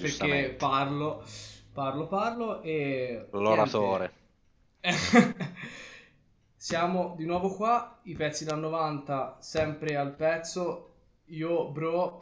[0.00, 1.24] perché parlo,
[1.72, 3.26] parlo, parlo e...
[3.30, 4.12] L'oratore.
[6.56, 10.90] Siamo di nuovo qua, i pezzi da 90 sempre al pezzo.
[11.26, 12.18] Io, bro,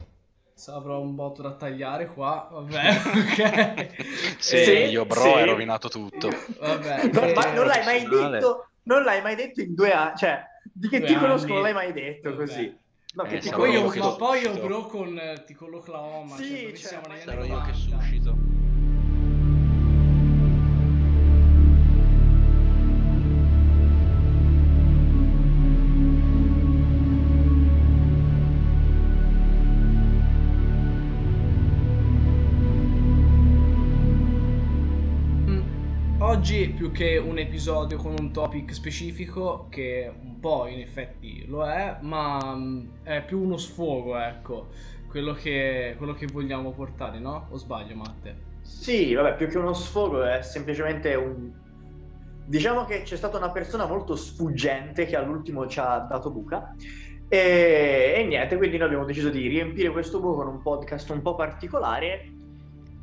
[0.66, 4.36] avrò un botto da tagliare qua, vabbè, ok.
[4.38, 5.28] sì, sì, io bro, sì.
[5.28, 6.28] hai rovinato tutto.
[6.60, 10.16] Vabbè, non, eh, ma non l'hai mai detto, non l'hai mai detto in due anni,
[10.16, 12.44] cioè, di che ti conosco non l'hai mai detto vabbè.
[12.44, 12.80] così.
[13.14, 17.02] No, eh, poi io, ma poi io bro con eh, ti con l'Oklahoma, sì, cioè,
[17.02, 18.41] cioè, sarò io che suscito.
[36.42, 41.64] Oggi più che un episodio con un topic specifico, che un po' in effetti lo
[41.64, 44.66] è, ma mm, è più uno sfogo, ecco,
[45.08, 47.46] quello che, quello che vogliamo portare, no?
[47.50, 48.36] O sbaglio, Matte?
[48.62, 51.52] Sì, vabbè, più che uno sfogo è semplicemente un...
[52.44, 56.74] Diciamo che c'è stata una persona molto sfuggente che all'ultimo ci ha dato buca
[57.28, 61.22] e, e niente, quindi noi abbiamo deciso di riempire questo buco con un podcast un
[61.22, 62.32] po' particolare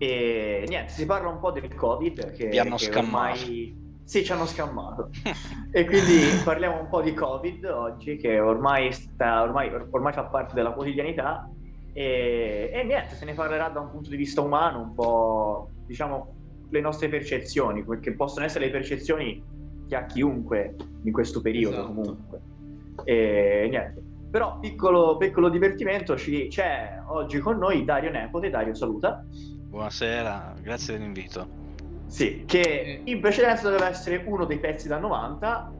[0.01, 2.31] e niente, si parla un po' del Covid.
[2.31, 3.33] Che, Vi hanno che scammato.
[3.33, 3.87] Ormai...
[4.05, 5.09] Sì, ci hanno scammato.
[5.71, 10.55] e quindi parliamo un po' di Covid oggi, che ormai, sta, ormai, ormai fa parte
[10.55, 11.47] della quotidianità.
[11.91, 16.33] E, e, niente, se ne parlerà da un punto di vista umano, un po' diciamo
[16.69, 19.43] le nostre percezioni, che possono essere le percezioni
[19.85, 21.93] che ha chiunque in questo periodo esatto.
[21.93, 22.41] comunque.
[23.03, 24.01] E niente.
[24.31, 28.49] Però piccolo, piccolo divertimento, ci, c'è oggi con noi Dario Nepote.
[28.49, 29.25] Dario, saluta.
[29.69, 31.47] Buonasera, grazie dell'invito.
[32.07, 35.71] Sì, che in precedenza doveva essere uno dei pezzi da 90,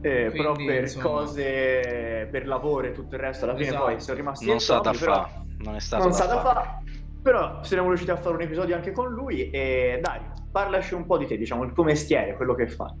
[0.00, 1.04] eh, Quindi, però per insomma...
[1.04, 3.84] cose, per lavoro e tutto il resto, alla fine esatto.
[3.84, 6.82] poi sono rimasti non sa da fa, non è stato non da, da fa.
[7.20, 11.18] Però siamo riusciti a fare un episodio anche con lui e Dario, parlaci un po'
[11.18, 12.92] di te, diciamo, il tuo mestiere, quello che fai.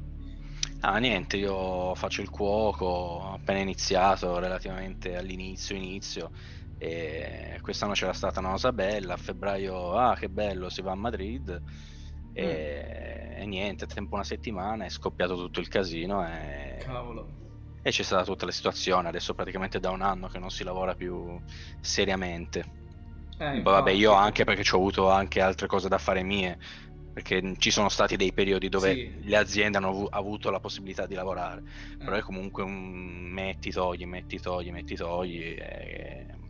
[0.80, 6.30] Ah, niente, io faccio il cuoco, ho appena iniziato, relativamente all'inizio, inizio
[6.84, 10.96] e quest'anno c'era stata una cosa bella, a febbraio, ah che bello, si va a
[10.96, 11.62] Madrid
[12.34, 13.40] e, mm.
[13.40, 16.76] e niente, tempo una settimana è scoppiato tutto il casino e...
[16.80, 17.42] Cavolo.
[17.80, 20.94] E c'è stata tutta la situazione, adesso praticamente da un anno che non si lavora
[20.94, 21.40] più
[21.80, 22.82] seriamente.
[23.38, 26.58] Eh, vabbè, io anche perché ho avuto anche altre cose da fare mie,
[27.14, 29.18] perché ci sono stati dei periodi dove sì.
[29.22, 31.62] le aziende hanno av- avuto la possibilità di lavorare,
[31.92, 31.96] eh.
[32.04, 36.42] però è comunque un metti, togli, metti, togli, metti, togli, e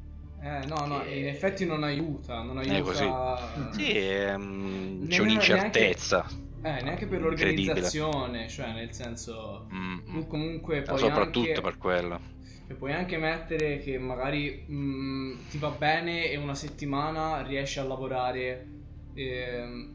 [0.44, 2.76] eh, no, no, in effetti non aiuta, non aiuta...
[2.76, 3.80] È così.
[3.80, 6.26] Sì, ehm, c'è un'incertezza.
[6.60, 9.66] Neanche, eh, neanche per l'organizzazione, cioè nel senso...
[9.72, 12.20] Mm, tu comunque poi Soprattutto anche, per quello.
[12.66, 17.78] E puoi anche mettere che magari mh, mm, ti va bene e una settimana riesci
[17.78, 18.68] a lavorare...
[19.14, 19.88] Eh,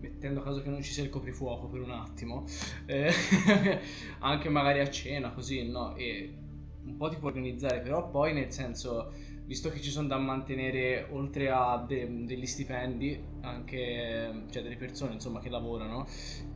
[0.00, 2.44] mettendo a caso che non ci sia il coprifuoco per un attimo,
[2.86, 3.12] eh,
[4.18, 5.94] anche magari a cena, così, no?
[5.94, 6.34] E
[6.84, 9.12] un po' ti puoi organizzare, però poi nel senso
[9.52, 15.12] visto che ci sono da mantenere oltre a de- degli stipendi anche cioè delle persone
[15.12, 16.06] insomma che lavorano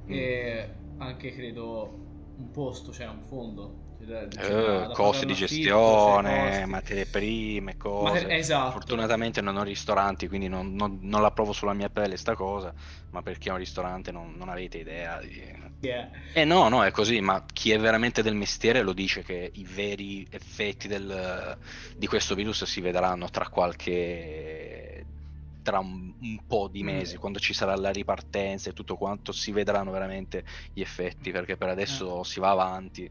[0.08, 0.12] mm.
[0.12, 1.98] e anche credo
[2.36, 8.26] un posto cioè un fondo cioè, uh, costi di gestione, cioè, materie prime, cose.
[8.26, 8.72] Ma, esatto.
[8.72, 12.74] Fortunatamente non ho ristoranti, quindi non, non, non, la provo sulla mia pelle sta cosa,
[13.12, 15.65] ma perché è un ristorante non, non avete idea di...
[15.80, 16.10] Yeah.
[16.32, 19.64] Eh no, no, è così, ma chi è veramente del mestiere lo dice che i
[19.64, 21.56] veri effetti del,
[21.96, 25.04] di questo virus si vedranno tra qualche
[25.62, 26.86] tra un, un, po' di mm.
[26.86, 27.18] mesi, mm.
[27.18, 31.68] quando ci sarà la ripartenza e tutto quanto, si vedranno veramente gli effetti, perché per
[31.68, 32.24] adesso eh.
[32.24, 33.10] si va avanti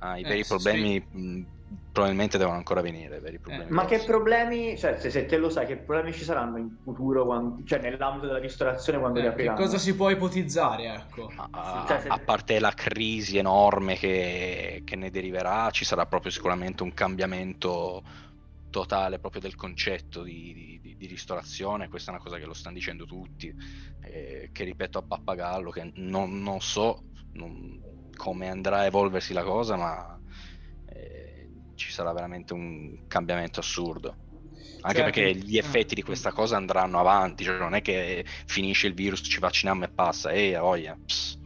[0.00, 1.16] Ah, I eh, veri problemi sì.
[1.16, 1.46] mh,
[1.92, 3.20] probabilmente devono ancora venire.
[3.20, 6.24] Veri problemi eh, ma che problemi, cioè se, se, te lo sai, che problemi ci
[6.24, 9.56] saranno in futuro, quando, cioè nell'ambito della ristorazione quando eh, riapriranno?
[9.56, 11.30] Che cosa si può ipotizzare, ecco?
[11.50, 12.08] A, cioè, se...
[12.08, 18.02] a parte la crisi enorme che, che ne deriverà, ci sarà proprio sicuramente un cambiamento
[18.70, 22.76] totale proprio del concetto di, di, di, ristorazione, questa è una cosa che lo stanno
[22.76, 23.52] dicendo tutti,
[24.02, 27.02] eh, che ripeto a pappagallo, che non, non so,
[27.32, 27.80] non,
[28.16, 30.19] come andrà a evolversi la cosa, ma eh,
[31.80, 34.14] ci sarà veramente un cambiamento assurdo.
[34.82, 38.86] Anche cioè, perché gli effetti di questa cosa andranno avanti, cioè non è che finisce
[38.86, 40.96] il virus, ci vacciniamo e passa, e a voglia.
[41.04, 41.38] Pss,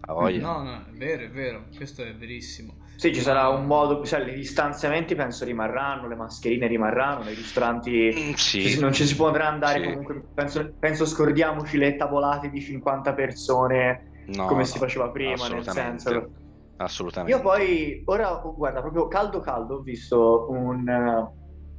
[0.00, 0.40] a voglia.
[0.40, 2.84] No, no, è vero, è vero, questo è verissimo.
[2.96, 8.10] Sì, ci sarà un modo, cioè i distanziamenti penso rimarranno, le mascherine rimarranno, nei ristoranti
[8.14, 8.80] mm, sì.
[8.80, 9.88] non ci si potrà andare sì.
[9.88, 15.68] comunque, penso, penso, scordiamoci le tavolate di 50 persone no, come si faceva prima, nel
[15.68, 16.44] senso...
[16.78, 17.36] Assolutamente.
[17.36, 20.84] Io poi, ora, guarda, proprio caldo caldo, ho visto un...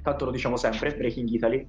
[0.01, 1.67] tanto lo diciamo sempre, Breaking Italy,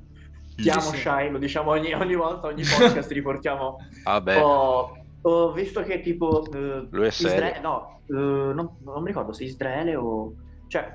[0.60, 0.96] Chiamo Sì, sì.
[1.02, 3.76] Shai, lo diciamo ogni, ogni volta, ogni podcast riportiamo.
[4.04, 4.90] Vabbè, Ho,
[5.20, 6.44] ho visto che tipo...
[6.52, 7.08] eh, lui è.
[7.08, 10.34] Isra- no, eh, non, non mi ricordo se Israele o...
[10.66, 10.92] Cioè,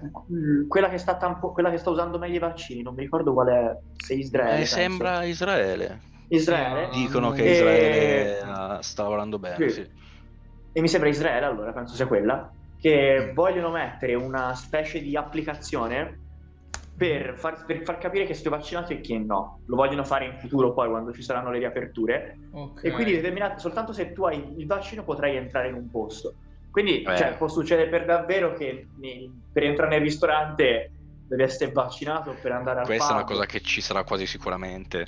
[0.67, 3.47] quella che, sta tampo- quella che sta usando meglio i vaccini, non mi ricordo qual
[3.47, 4.61] è, se Israele.
[4.61, 6.01] Eh, sembra Israele.
[6.27, 6.89] Israele?
[6.91, 9.81] Dicono che E- Israele ah, sta lavorando bene, Sì.
[9.81, 9.89] sì.
[10.75, 16.19] E mi sembra Israele, allora, penso sia quella, che vogliono mettere una specie di applicazione
[16.95, 19.59] per far, per far capire che sei vaccinato e chi no.
[19.65, 22.37] Lo vogliono fare in futuro poi, quando ci saranno le riaperture.
[22.51, 22.83] Ok.
[22.83, 26.35] E quindi determinate, soltanto se tu hai il vaccino potrai entrare in un posto.
[26.71, 27.15] Quindi Eh.
[27.15, 30.91] cioè, può succedere per davvero che ne- per entrare nel ristorante
[31.27, 33.31] devi essere vaccinato per andare al Questa è una pub.
[33.33, 35.07] cosa che ci sarà quasi sicuramente.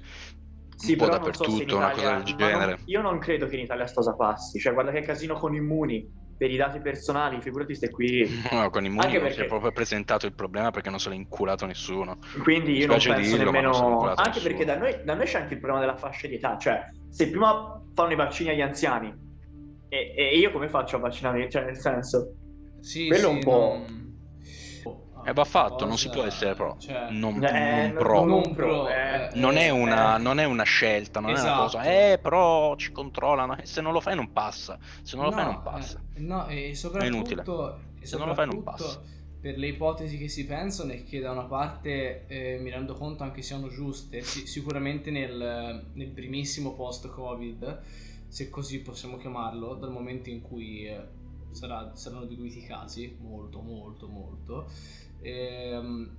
[0.76, 2.60] Sì, un po' però non so se in dappertutto, una Italia- cosa del ma non-
[2.60, 2.80] genere.
[2.86, 4.60] io non credo che in Italia sta cosa passi.
[4.60, 8.28] Cioè, guarda che casino con Immuni per i dati personali, figurati stai qui.
[8.52, 11.00] No, con i Anche Muni non si perché- è proprio presentato il problema perché non
[11.00, 12.18] se l'ha inculato nessuno.
[12.44, 14.02] Quindi io non penso dirlo, non nemmeno.
[14.02, 14.44] a Anche nessuno.
[14.44, 16.58] perché da noi, da noi c'è anche il problema della fascia di età.
[16.58, 19.14] Cioè, se prima fanno i vaccini agli anziani,
[19.88, 21.50] e, e io come faccio a vaccinare?
[21.50, 22.34] Cioè, nel senso.
[22.82, 23.52] Sì, quello sì, un po'-
[23.88, 24.05] non-
[25.26, 26.78] Oh, E va fatto, cosa- non si può essere pro.
[26.80, 28.26] Cioè, Non, Eh, non no, pro.
[28.26, 29.30] non pro, pro, eh, eh.
[29.34, 30.20] Non è, una, Eh.
[30.20, 31.52] non è una scelta, non è Esatto.
[31.54, 33.58] una cosa, eh, però ci controllano.
[33.58, 34.78] E se non lo fai, non passa.
[35.02, 36.02] Se non lo fai, No, non passa.
[36.14, 36.76] eh, no, e inutile.
[37.44, 39.02] soprattutto, e Se non lo fai, non passa.
[39.42, 43.22] Per le ipotesi che si pensano e che da una parte eh, mi rendo conto
[43.24, 47.82] anche siano giuste, si- sicuramente nel, nel primissimo post-Covid,
[48.28, 51.00] se così possiamo chiamarlo, dal momento in cui eh,
[51.52, 54.68] sarà- saranno diluiti i casi, molto, molto, molto,
[55.26, 56.18] ehm,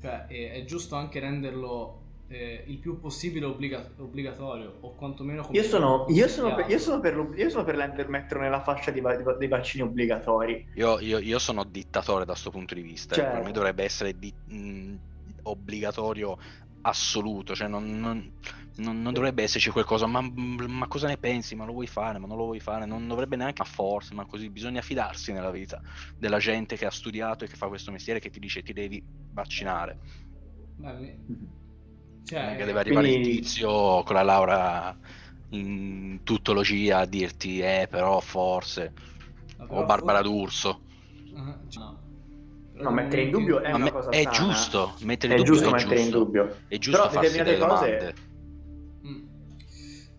[0.00, 5.58] cioè, è, è giusto anche renderlo eh, il più possibile obbliga- obbligatorio, o quantomeno come
[5.58, 8.90] Io sono, io sono per, io sono per, io sono per l'ender- metterlo nella fascia
[8.90, 10.64] di di dei vaccini obbligatori.
[10.74, 13.16] Io, io- io sono dittatore da questo punto di vista.
[13.16, 13.18] eh.
[13.18, 13.36] Certo.
[13.36, 14.96] Per me dovrebbe essere di- mh,
[15.42, 16.36] obbligatorio
[16.82, 17.54] assoluto.
[17.54, 18.30] Cioè, non, non-
[18.76, 20.06] non- non dovrebbe esserci qualcosa.
[20.06, 21.54] Ma, ma cosa ne pensi?
[21.54, 22.18] Ma lo vuoi fare?
[22.18, 22.86] Ma non lo vuoi fare?
[22.86, 24.48] Non dovrebbe neanche a forza, ma così.
[24.50, 25.80] Bisogna fidarsi nella vita
[26.16, 29.02] della gente che ha studiato e che fa questo mestiere che ti dice ti devi
[29.32, 29.98] vaccinare.
[30.80, 31.56] Mhm.
[32.24, 34.96] cioè, che deve arrivare quindi- il tizio con la laurea
[35.50, 38.92] in tuttologia a dirti, eh, però forse.
[39.68, 40.80] O Barbara for- D'Urso.
[41.34, 42.07] Ah, cioè, no.
[42.82, 44.30] No, mettere in momento dubbio è Ma una me- cosa è sana.
[44.36, 46.18] giusto, mettere in È dubbio giusto è mettere in giusto.
[46.24, 46.56] dubbio.
[46.68, 48.14] È giusto Però farsi delle determinate cose- domande.
[49.06, 49.26] Mm.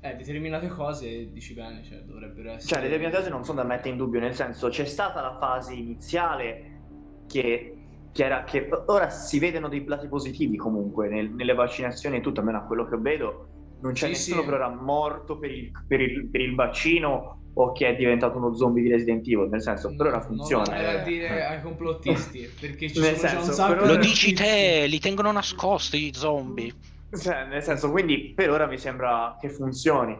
[0.01, 2.73] Eh, determinate cose dici bene, cioè dovrebbero essere.
[2.73, 5.73] Cioè, determinate cose non sono da mettere in dubbio, nel senso c'è stata la fase
[5.73, 6.81] iniziale
[7.27, 7.75] che,
[8.11, 12.39] che era che ora si vedono dei lati positivi comunque nel- nelle vaccinazioni e tutto,
[12.39, 13.47] almeno a quello che vedo.
[13.81, 14.45] Non c'è Sì, nessuno sì.
[14.47, 18.53] per ora morto per il, per il- per il vaccino o che è diventato uno
[18.55, 20.63] zombie di Resident Evil, nel senso, per ora Non funziona.
[20.63, 21.03] andare a Eh.
[21.03, 24.99] dire ai complottisti, perché ci Nel sono già un senso, ora- Lo dici te, li
[24.99, 26.73] tengono nascosti i zombie.
[27.11, 30.17] Cioè, nel senso, quindi per ora mi sembra che funzioni.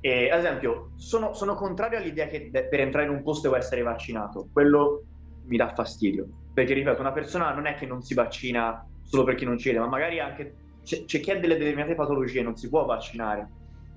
[0.00, 3.60] E, ad esempio, sono, sono contrario all'idea che de- per entrare in un posto devo
[3.60, 4.48] essere vaccinato.
[4.50, 5.04] Quello
[5.42, 6.26] mi dà fastidio.
[6.54, 9.80] Perché, ripeto, una persona non è che non si vaccina solo perché non ci crede,
[9.80, 13.48] ma magari anche c'è, c'è chi ha delle determinate patologie non si può vaccinare.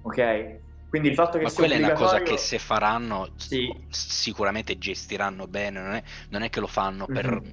[0.01, 0.59] Ok?
[0.93, 3.85] Quindi il fatto che Ma quella è una cosa obbligatorio- che se faranno Sì.
[3.89, 7.31] sicuramente gestiranno bene, non è, non è che lo fanno per...
[7.31, 7.51] Mhm.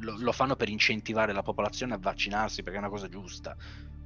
[0.00, 3.56] Lo, lo fanno per incentivare la popolazione a vaccinarsi perché è una cosa giusta.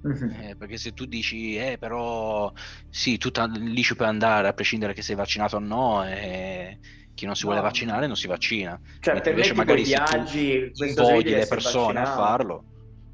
[0.03, 0.41] Mhm.
[0.41, 2.53] Eh, perché se tu dici, eh, però
[2.89, 6.79] sì, tu lì ci puoi andare a prescindere che sei vaccinato o no, e
[7.13, 7.67] chi non si vuole No.
[7.67, 8.81] vaccinare non si vaccina.
[9.01, 12.23] Cioè, Mentre per invece magari i se tu viaggi, invogli le persone a vaccinato.
[12.23, 12.65] farlo,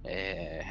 [0.02, 0.65] eh,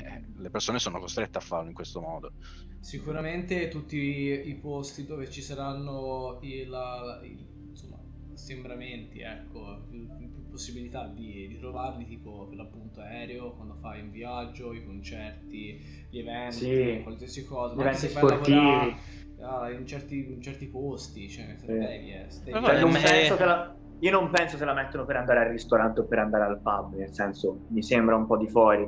[0.46, 2.34] le persone sono costrette a farlo in questo modo.
[2.80, 7.98] Sicuramente tutti i posti dove ci saranno i, la- i- insomma,
[8.32, 14.12] assembramenti, ecco, più, più possibilità di, di trovarli, tipo per l'appunto aereo, quando fai un
[14.12, 17.02] viaggio, i concerti, gli eventi, Sì.
[17.02, 18.38] qualsiasi cosa, Gli eventi sportivi.
[18.38, 18.96] lavorare,
[19.42, 21.66] ah, in, certi, in certi posti, cioè, Sì.
[21.66, 24.74] devi, eh, devi- Ma Cioè, non ma- penso che la- Io non penso se la
[24.74, 28.28] mettono per andare al ristorante o per andare al pub, nel senso, mi sembra un
[28.28, 28.88] po' di fuori.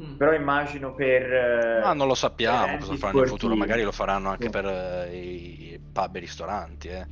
[0.00, 0.16] Mm.
[0.16, 1.22] Però immagino per...
[1.32, 3.56] eh, Ma non lo sappiamo cosa faranno in futuro, sportivi.
[3.56, 4.50] magari lo faranno anche Sì.
[4.50, 7.08] per eh, i pub e ristoranti, eh.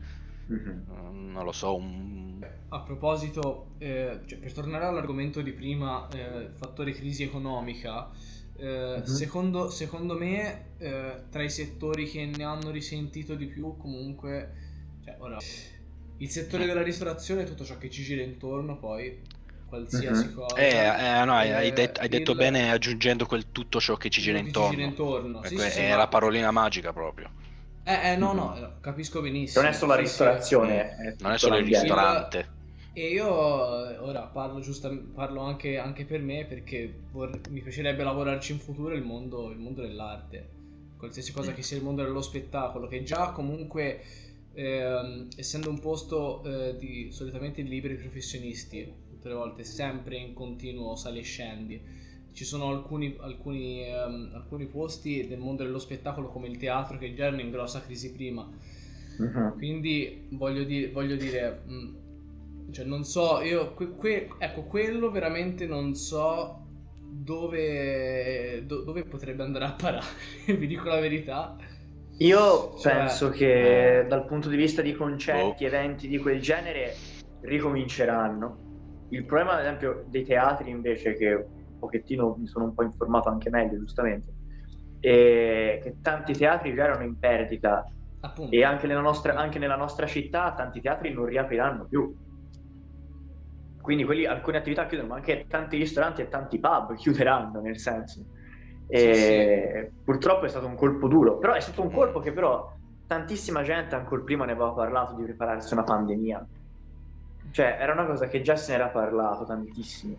[0.49, 0.85] Mhm.
[0.91, 2.45] Mm, non lo so, un...
[2.69, 8.11] A proposito, eh, cioè, per tornare all'argomento di prima, eh, fattore crisi economica,
[8.57, 9.05] eh, Mhm.
[9.05, 14.55] secondo, secondo me eh, tra i settori che ne hanno risentito di più comunque,
[15.05, 15.45] cioè, ora,
[16.17, 19.21] il settore della ristorazione, tutto ciò che ci gira intorno poi,
[19.75, 20.33] qualsiasi Mhm.
[20.33, 20.57] cosa.
[20.57, 23.97] Eh, eh, no, hai, hai eh, det- hai detto il- bene aggiungendo quel tutto ciò
[23.97, 24.71] che ci gira intorno.
[24.76, 25.43] gira intorno.
[25.45, 27.31] Sì, sì, sì, è ma- la parolina magica proprio.
[27.87, 28.37] Eh, eh, no, Mhm.
[28.37, 29.62] no, eh, capisco benissimo.
[29.64, 30.07] Non è solo la Sì, sì.
[30.09, 32.49] ristorazione, Non è solo il ristorante.
[32.97, 38.52] E io ora parlo, giusto, parlo anche, anche per me perché vor- mi piacerebbe lavorarci
[38.52, 40.52] in futuro il mondo, il mondo dell'arte.
[40.97, 44.02] Qualsiasi cosa che sia il mondo dello spettacolo, che già comunque,
[44.52, 50.97] ehm, essendo un posto eh, di solitamente liberi professionisti, tutte le volte sempre in continuo
[50.97, 51.83] sali e scendi,
[52.33, 57.14] ci sono alcuni, alcuni, ehm, alcuni posti del mondo dello spettacolo come il teatro che
[57.14, 58.47] già erano in grossa crisi prima.
[59.19, 59.54] Mhm.
[59.57, 65.66] Quindi voglio, di- voglio dire, mh, cioè non so, io, que- que- ecco, quello veramente
[65.66, 66.61] non so
[66.99, 70.07] dove, do- dove potrebbe andare a parare,
[70.59, 71.57] vi dico la verità.
[72.19, 75.64] Io Cioè, penso che eh, dal punto di vista di concerti, boh.
[75.64, 77.07] eventi di quel genere,
[77.40, 78.63] ricominceranno.
[79.08, 81.44] Il problema, ad esempio, dei teatri invece, che un
[81.78, 84.34] pochettino mi sono un po' informato anche meglio, giustamente,
[84.99, 87.87] è che tanti teatri già erano in perdita
[88.20, 88.54] Appunto.
[88.54, 92.14] e anche nella nostra, anche nella nostra città tanti teatri non riapriranno più.
[93.80, 98.25] Quindi quelli- alcune attività chiudono, ma anche tanti ristoranti e tanti pub chiuderanno, nel senso.
[98.87, 102.66] E Purtroppo è stato un colpo duro, però è stato un colpo che però
[103.06, 106.46] tantissima gente ancora prima ne aveva parlato di prepararsi a una pandemia.
[107.54, 110.18] Cioè, era una cosa che già se ne era parlato tantissimo.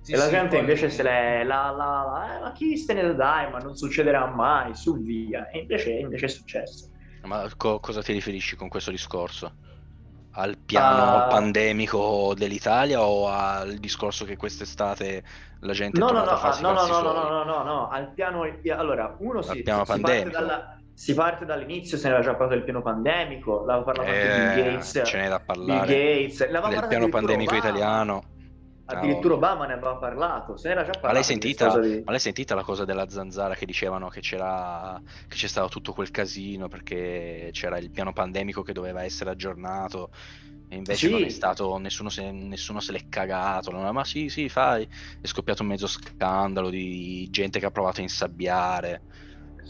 [0.00, 2.76] Sì, e la sì, gente poi- invece se l'è la, la, la, eh, ma chi
[2.78, 5.48] se ne dai, ma non succederà mai, su via.
[5.50, 6.90] E invece, invece è successo.
[7.22, 9.56] Ma co- cosa ti riferisci con questo discorso?
[10.34, 11.26] Al piano Ah.
[11.26, 15.24] pandemico dell'Italia o al discorso che quest'estate
[15.60, 17.12] la gente è No, no, tornata no, a farsi ah, no, i no, no, no,
[17.12, 18.42] no, no, no, no, al piano,
[18.76, 20.30] allora, uno si, Al piano si parte, pandemico.
[20.30, 24.22] dalla- si parte dall'inizio, se ne era già parlato del piano pandemico, l'aveva parlato anche
[24.54, 27.68] Bill Eh, Gates, ce n'è da Bill parlare Gates, l'aveva del piano pandemico Obama.
[27.68, 28.22] italiano.
[28.92, 31.06] Addirittura Obama ne aveva parlato, se ne era già parlato.
[31.06, 35.00] Ma l'hai sentita, di- ma l'hai sentita la cosa della zanzara che dicevano che c'era
[35.28, 40.10] che c'è stato tutto quel casino perché c'era il piano pandemico che doveva essere aggiornato
[40.68, 41.12] e invece Sì.
[41.12, 43.70] non è stato, nessuno se, nessuno se l'è cagato.
[43.70, 43.92] no?
[43.92, 44.88] Ma sì, sì, fai.
[45.20, 49.02] È scoppiato un mezzo scandalo di gente che ha provato a insabbiare.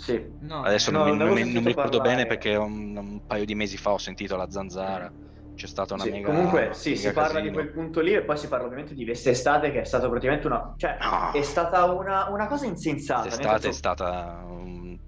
[0.04, 0.34] Sì.
[0.42, 2.00] No, Adesso eh, no, non, non mi, non mi ricordo parlare.
[2.00, 5.12] bene perché un, un paio di mesi fa ho sentito la zanzara.
[5.54, 6.30] C'è stata una Sì, mega.
[6.30, 7.40] comunque sì, mega si parla casino.
[7.40, 10.46] di quel punto lì e poi si parla ovviamente di quest'estate che è stata praticamente
[10.46, 10.72] una...
[10.76, 11.30] cioè No.
[11.30, 13.36] è stata una, una cosa insensata.
[13.36, 14.98] nel Quest'estate è stata um,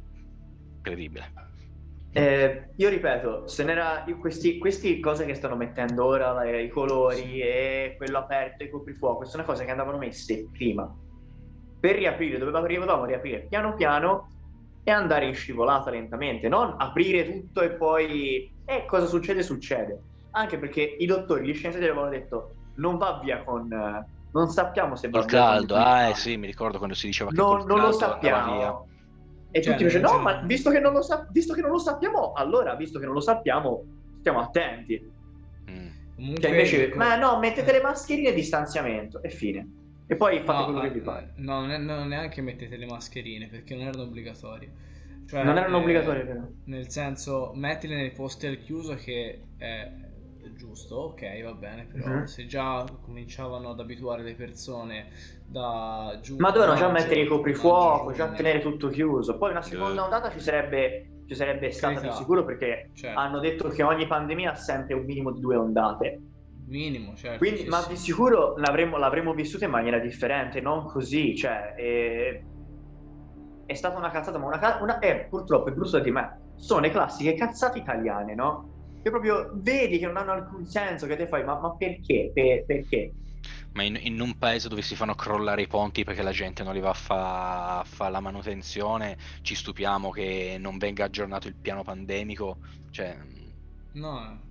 [0.77, 1.33] incredibile.
[2.15, 7.41] Eh, io ripeto, se n'era questi, questi cose che stanno mettendo ora, la- i colori
[7.41, 10.95] e quello aperto, i coprifuoco, sono cose che andavano messe prima.
[11.79, 14.29] Per riaprire, doveva- dovevamo riaprire piano piano
[14.83, 18.53] e andare in scivolata lentamente, non aprire tutto e poi...
[18.65, 19.43] E cosa succede?
[19.43, 20.03] Succede.
[20.31, 23.71] Anche perché i dottori, gli scienziati avevano detto non va via con...
[23.71, 27.07] eh, non sappiamo se Col con caldo, il ah eh sì, mi ricordo quando si
[27.07, 28.89] diceva che No, col non lo sappiamo.
[29.51, 31.61] E Cioè, tutti dicono: non No, c'è- ma visto che, non lo sa- visto che
[31.61, 33.85] non lo sappiamo, allora, visto che non lo sappiamo,
[34.21, 35.13] stiamo attenti.
[35.71, 36.35] Mm.
[36.37, 39.71] Cioè, invece, ecco- ma no, mettete le mascherine e distanziamento, e fine.
[40.13, 41.33] E poi fate No, quello che ah, vi pare.
[41.37, 44.71] no, non, è- non neanche mettete le mascherine perché non erano obbligatorie.
[45.27, 46.41] Cioè, Non erano eh, obbligatorie, però.
[46.67, 49.91] Nel senso, mettile nei posti al chiuso che è
[50.55, 52.25] giusto, ok, va bene, però Mhm.
[52.25, 55.09] se già cominciavano ad abituare le persone
[55.47, 56.41] da giugno...
[56.41, 59.39] Ma dovevano già mettere i coprifuoco, già tenere tutto chiuso.
[59.39, 60.05] Poi una seconda Eh.
[60.05, 62.13] ondata ci sarebbe, ci sarebbe stata Carità.
[62.13, 63.19] di sicuro perché Certo.
[63.19, 66.21] hanno detto che ogni pandemia ha sempre un minimo di due ondate.
[66.65, 67.45] Minimo, certo.
[67.45, 67.89] Quindi, sì, ma sì.
[67.89, 71.37] di sicuro l'avremmo, l'avremmo vissuta in maniera differente, non così.
[71.37, 72.45] Cioè, è,
[73.65, 76.41] è stata una cazzata, ma una, ca- una è purtroppo è brutto da dire, ma
[76.55, 78.71] sono le classiche cazzate italiane, no?
[79.01, 82.31] Che proprio vedi che non hanno alcun senso, che te fai, ma, ma perché?
[82.33, 83.15] Per- perché?
[83.73, 86.75] Ma in, in un paese dove si fanno crollare i ponti perché la gente non
[86.75, 91.57] li va a fa- a fare la manutenzione, ci stupiamo che non venga aggiornato il
[91.61, 92.61] piano pandemico.
[92.91, 93.19] Cioè,
[93.95, 94.43] No,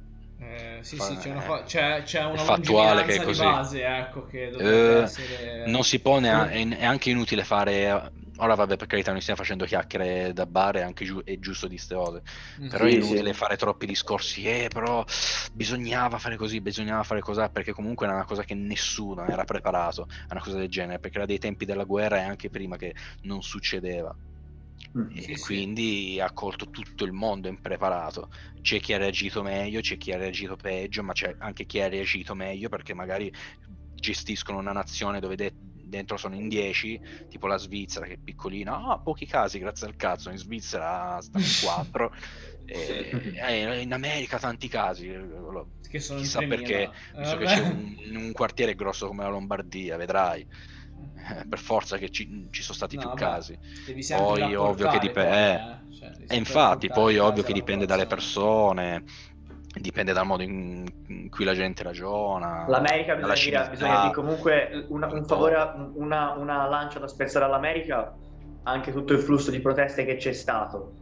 [0.41, 3.39] eh, sì, sì, c'è una, eh, fa- c'è, c'è una fattuale che è così.
[3.41, 5.69] di base, ecco, che dovrebbe Eh, essere...
[5.69, 6.71] non si pone, Mm.
[6.73, 8.11] è, anche inutile fare.
[8.37, 11.67] Ora, vabbè, per carità, non stiamo facendo chiacchiere da bar, è anche giu- è giusto
[11.67, 12.21] di ste cose.
[12.57, 12.67] Mm.
[12.67, 13.33] Però Sì, è inutile sì.
[13.33, 15.03] fare troppi discorsi, eh, però
[15.51, 20.03] bisognava fare così, bisognava fare così, perché comunque era una cosa che nessuno era preparato
[20.03, 22.95] a una cosa del genere, perché era dei tempi della guerra e anche prima che
[23.21, 24.15] non succedeva.
[24.97, 25.07] Mm.
[25.13, 25.39] E Sì, sì.
[25.39, 28.29] quindi ha colto tutto il mondo impreparato.
[28.61, 31.87] C'è chi ha reagito meglio, c'è chi ha reagito peggio, ma c'è anche chi ha
[31.89, 33.31] reagito meglio perché magari
[33.93, 38.87] gestiscono una nazione dove de- dentro sono in 10, tipo la Svizzera che è piccolina,
[38.87, 42.11] ah, pochi casi, grazie al cazzo, in Svizzera stanno in 4,
[43.81, 46.89] in America tanti casi, eh, lo- Che sono chissà 3000.
[46.89, 50.45] perché, visto che c'è un, un quartiere grosso come la Lombardia, vedrai,
[51.29, 53.57] eh, per forza che ci, ci sono stati No, più casi.
[54.15, 55.53] Poi ovvio che dipende, poi, eh.
[55.53, 55.79] eh.
[55.97, 59.03] Cioè, E infatti, poi ovvio che dipende dalle persone,
[59.79, 60.85] dipende dal modo in,
[61.29, 62.65] cui la gente ragiona.
[62.67, 65.55] L'America bisogna dire, bisogna dire comunque una, un favore,
[65.95, 68.15] una, una lancia da spezzare all'America,
[68.63, 70.93] anche tutto il flusso di proteste che c'è stato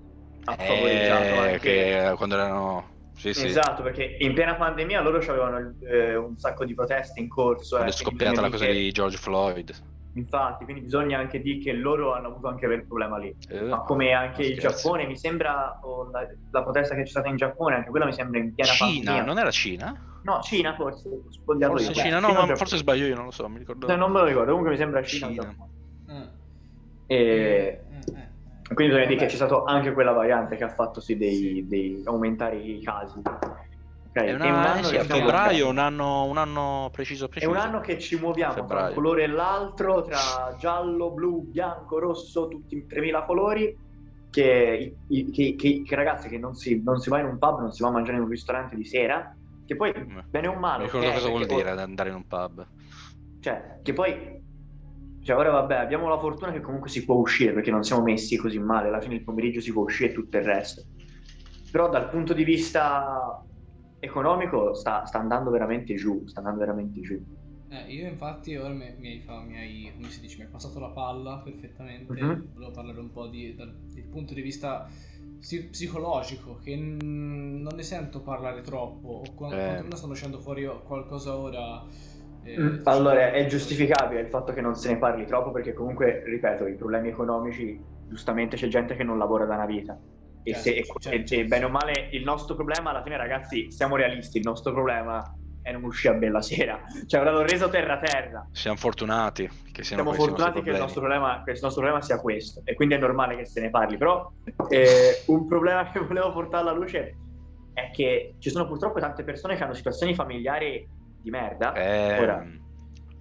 [0.50, 1.60] ha favoreggiato Eh, anche...
[1.60, 2.98] che quando erano...
[3.15, 3.48] Sì, sì.
[3.48, 7.75] Esatto, perché in piena pandemia loro avevano eh, un sacco di proteste in corso.
[7.75, 9.75] Quando eh, è scoppiata la cosa che- di George Floyd.
[10.13, 13.34] Infatti, quindi bisogna anche dire che loro hanno avuto anche quel problema lì.
[13.48, 14.60] Eh, Ma come anche il.
[14.60, 18.13] Giappone, mi sembra, o la, la protesta che c'è stata in Giappone, anche quella mi
[18.13, 19.24] sembra in piena Cina, pandemia.
[19.24, 19.96] non era Cina?
[20.24, 21.94] No, Cina forse, sbagliato Forse io.
[21.94, 22.56] Cina, Beh, no, ma Giappone.
[22.56, 23.88] forse sbaglio io, non lo so, mi ricordo.
[23.88, 25.28] No, non me lo ricordo, comunque mi sembra Cina.
[25.28, 25.44] Cina.
[25.44, 25.70] Giappone.
[27.08, 27.16] Eh.
[27.16, 27.18] E...
[27.18, 27.82] Eh,
[28.16, 28.28] eh.
[28.74, 32.01] Quindi bisogna dire che c'è stato anche quella variante che ha fatto sì dei, dei
[32.06, 33.20] aumentare i casi.
[34.12, 37.25] Ok, È e una, un anno eh sì, a febbraio, un anno, un anno preciso
[37.25, 37.51] È preciso.
[37.51, 42.48] un anno che ci muoviamo tra un colore e l'altro, tra giallo, blu, bianco, rosso,
[42.48, 43.78] tutti in 3000 colori.
[44.32, 47.72] Che, che- che- che ragazzi che non si, non si va in un pub, non
[47.72, 49.36] si va a mangiare in un ristorante di sera,
[49.66, 49.92] che poi
[50.30, 50.84] bene o male.
[50.84, 52.68] mi ricordo cosa vuol dire andare in un pub.
[53.39, 54.38] Cioè, che poi.
[55.22, 58.38] Cioè, ora vabbè, abbiamo la fortuna che comunque si può uscire perché non siamo messi
[58.38, 58.88] così male.
[58.88, 60.86] Alla fine del pomeriggio si può uscire e tutto il resto.
[61.70, 63.46] Però dal punto di vista
[64.00, 66.25] economico sta, sta andando veramente giù.
[66.27, 67.22] Sta andando veramente giù.
[67.72, 70.50] Eh, io infatti ora mi, mi hai, fa- mi hai- come si dice, mi hai
[70.50, 72.20] passato la palla perfettamente.
[72.20, 72.48] Mhm.
[72.53, 74.89] Volevo parlare un po' di, dal, dal punto di vista
[75.38, 79.10] psi- psicologico, che non ne sento parlare troppo.
[79.10, 79.63] O quando, Eh.
[79.65, 81.86] quantomeno stanno uscendo fuori qualcosa ora.
[82.44, 86.24] eh, Mm, Allora, è giustificabile il fatto che non se ne parli troppo perché comunque,
[86.25, 90.00] ripeto, i problemi economici, giustamente c'è gente che non lavora da una vita.
[90.50, 91.34] E, se, e- Certo.
[91.34, 95.24] e- bene o male, il nostro problema, alla fine ragazzi, siamo realisti, il nostro problema
[95.62, 96.82] è non uscire a bella sera.
[97.06, 98.48] Cioè, l'ho reso terra terra.
[98.51, 102.62] Siamo fortunati che siano Siamo fortunati che il, problema, che il nostro problema sia questo
[102.63, 103.98] e quindi è normale che se ne parli.
[103.98, 104.32] Però
[104.70, 107.15] eh, un problema che volevo portare alla luce
[107.74, 110.88] è che ci sono purtroppo tante persone che hanno situazioni familiari
[111.22, 112.46] di merda Eh, Ora,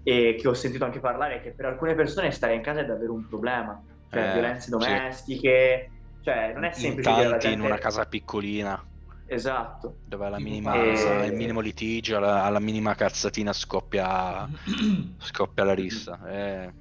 [0.02, 3.12] e che ho sentito anche parlare che per alcune persone stare in casa è davvero
[3.12, 3.82] un problema.
[4.10, 5.90] Cioè Eh, violenze sì.
[6.28, 8.82] Cioè non è in semplice alla tanti in gente- una casa piccolina
[9.26, 9.98] Esatto.
[10.04, 14.48] dove alla minima, fa- il minimo litigio, alla, alla minima cazzatina scoppia,
[15.18, 16.18] scoppia la rissa.
[16.26, 16.72] Eh,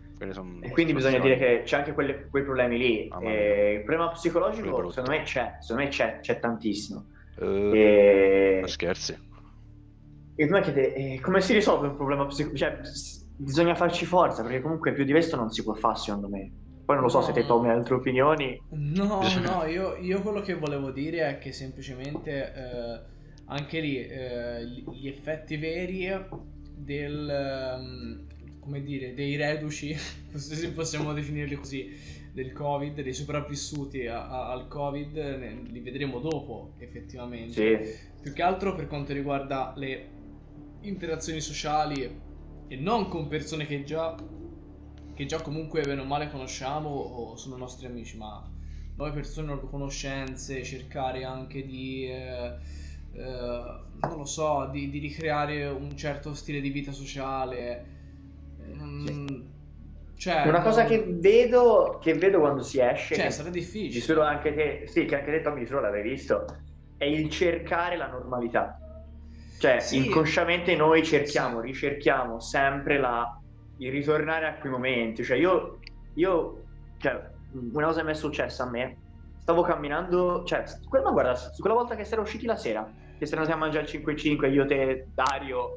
[0.60, 3.08] E quindi bisogna dire che c'è anche quelle- quei problemi lì.
[3.08, 7.10] E il problema psicologico, secondo me c'è, secondo me c'è, c'è tantissimo.
[7.40, 8.68] Eh, E...
[8.68, 9.18] scherzi.
[10.40, 12.58] E come, chiede, eh, come si risolve un problema psicologico?
[12.70, 12.80] Cioè,
[13.36, 16.54] bisogna farci forza, perché comunque più di questo non si può fare, secondo me.
[16.88, 17.46] Poi non lo so No, se te.
[17.46, 18.60] Tommy hai altre opinioni.
[18.70, 23.02] No, no, io, io quello che volevo dire è che semplicemente eh,
[23.46, 26.08] anche lì eh, gli gli effetti veri
[26.76, 28.26] del, ehm,
[28.60, 29.96] come dire, dei reduci,
[30.36, 31.90] se possiamo definirli così,
[32.34, 37.86] del Covid, dei sopravvissuti a- a- al Covid, ne- li vedremo dopo effettivamente.
[37.86, 38.00] Sì.
[38.20, 40.12] Più che altro per quanto riguarda le
[40.82, 42.26] interazioni sociali
[42.68, 44.16] e non con persone che già,
[45.18, 48.50] che già comunque bene o male conosciamo o sono nostri amici, ma
[48.96, 52.58] nuove persone, nuove conoscenze, cercare anche di, eh,
[53.12, 57.86] eh, non lo so, di, di ricreare un certo stile di vita sociale.
[58.60, 59.56] Ehm,
[60.18, 64.00] Cioè, Una cosa che vedo, che vedo quando si esce, Cioè, che sarà di difficile.
[64.02, 66.46] sicuro anche te, sì, che anche te Tommy sicuro l'avrei visto,
[66.98, 68.80] è il cercare la normalità.
[69.60, 69.98] Cioè, Sì.
[69.98, 73.26] inconsciamente noi cerchiamo, ricerchiamo sempre la,
[73.78, 75.24] il ritornare a quei momenti.
[75.24, 75.80] Cioè, io,
[76.14, 76.66] io
[76.98, 77.20] cioè,
[77.74, 79.00] una cosa mi è successa a me,
[79.40, 80.64] stavo camminando, cioè,
[81.04, 82.84] ma guarda, quella volta che si era usciti la sera,
[83.18, 85.70] che siamo andati a mangiare il 5-5, io, te, Dario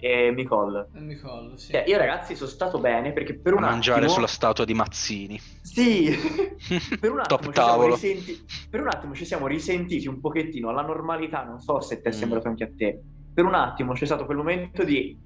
[0.00, 0.88] e Nicole.
[0.94, 1.72] Eh, mi collo, sì.
[1.72, 4.12] Cioè, io ragazzi sono stato bene perché per A un mangiare attimo...
[4.14, 5.38] sulla statua di Mazzini.
[5.62, 6.08] Sì,
[7.00, 11.60] per un, attimo risenti- per un attimo ci siamo risentiti un pochettino alla normalità, non
[11.60, 12.18] so se ti è Mm.
[12.18, 13.02] sembrato anche a te.
[13.34, 15.16] Per un attimo c'è stato quel momento di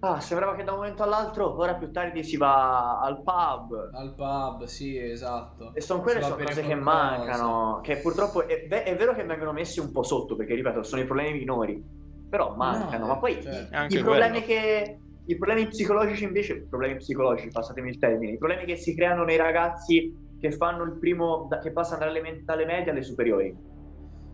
[0.00, 3.90] ah, sembrava che da un momento all'altro, ora più tardi si va al pub.
[3.92, 5.72] Al pub, sì, esatto.
[5.74, 9.52] E sono quelle sono cose che mancano, che purtroppo è, beh, è vero che vengono
[9.52, 11.82] messi un po' sotto, perché ripeto, sono i problemi minori,
[12.28, 13.06] però mancano.
[13.06, 14.46] No, ma poi cioè, i- i, problemi quello.
[14.46, 19.24] che i problemi psicologici invece, problemi psicologici, passatemi il termine, i problemi che si creano
[19.24, 23.56] nei ragazzi che fanno il primo, che passano dalle, dalle medie alle superiori.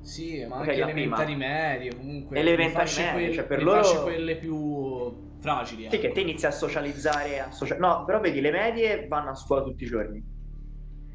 [0.00, 2.38] Sì, ma Ok, anche elementari medie, comunque.
[2.38, 5.88] Elementari medie, quelle- cioè, per loro- quelle più fragili.
[5.88, 6.14] Sì, che ecco.
[6.14, 9.84] te inizi a socializzare, a socia- no, però vedi, le medie vanno a scuola tutti
[9.84, 10.22] i giorni.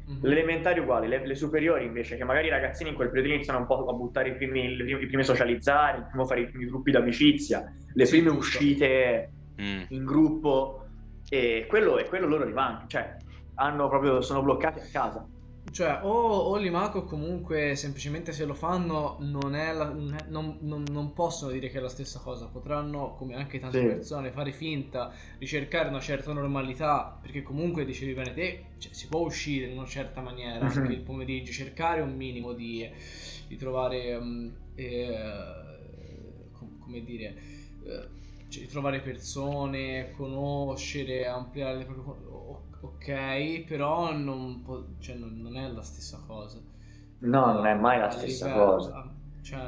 [0.04, 0.18] Mhm.
[0.22, 3.60] Le elementari uguali, le, le superiori invece, che magari i ragazzini in quel periodo iniziano
[3.60, 6.48] un po' a buttare i primi, i primi, i primi socializzare, il primo fare i
[6.48, 7.64] primi gruppi d'amicizia,
[7.94, 8.58] le Sì, prime giusto.
[8.58, 9.82] uscite Mm.
[9.88, 10.86] in gruppo,
[11.28, 13.16] e quello, e quello loro li manca, cioè
[13.54, 15.28] hanno proprio, sono bloccati a casa.
[15.70, 21.12] Cioè, o, o Limaco comunque semplicemente se lo fanno non, è la- non, non- non-
[21.14, 22.46] possono dire che è la stessa cosa.
[22.48, 23.86] Potranno, come anche tante Sì.
[23.86, 29.20] persone, fare finta, ricercare una certa normalità, perché comunque dicevi bene te, cioè, si può
[29.20, 30.70] uscire in una certa maniera Mhm.
[30.76, 32.86] anche il pomeriggio, cercare un minimo di,
[33.46, 37.34] di trovare, mm, eh, com- come dire,
[37.84, 38.08] eh,
[38.48, 42.30] cioè, trovare persone, conoscere, ampliare le proprie...
[42.84, 46.58] Ok, però non, può- cioè, non, non è la stessa cosa.
[47.20, 49.14] No, non è mai la stessa livello- cosa.
[49.42, 49.58] Cioè,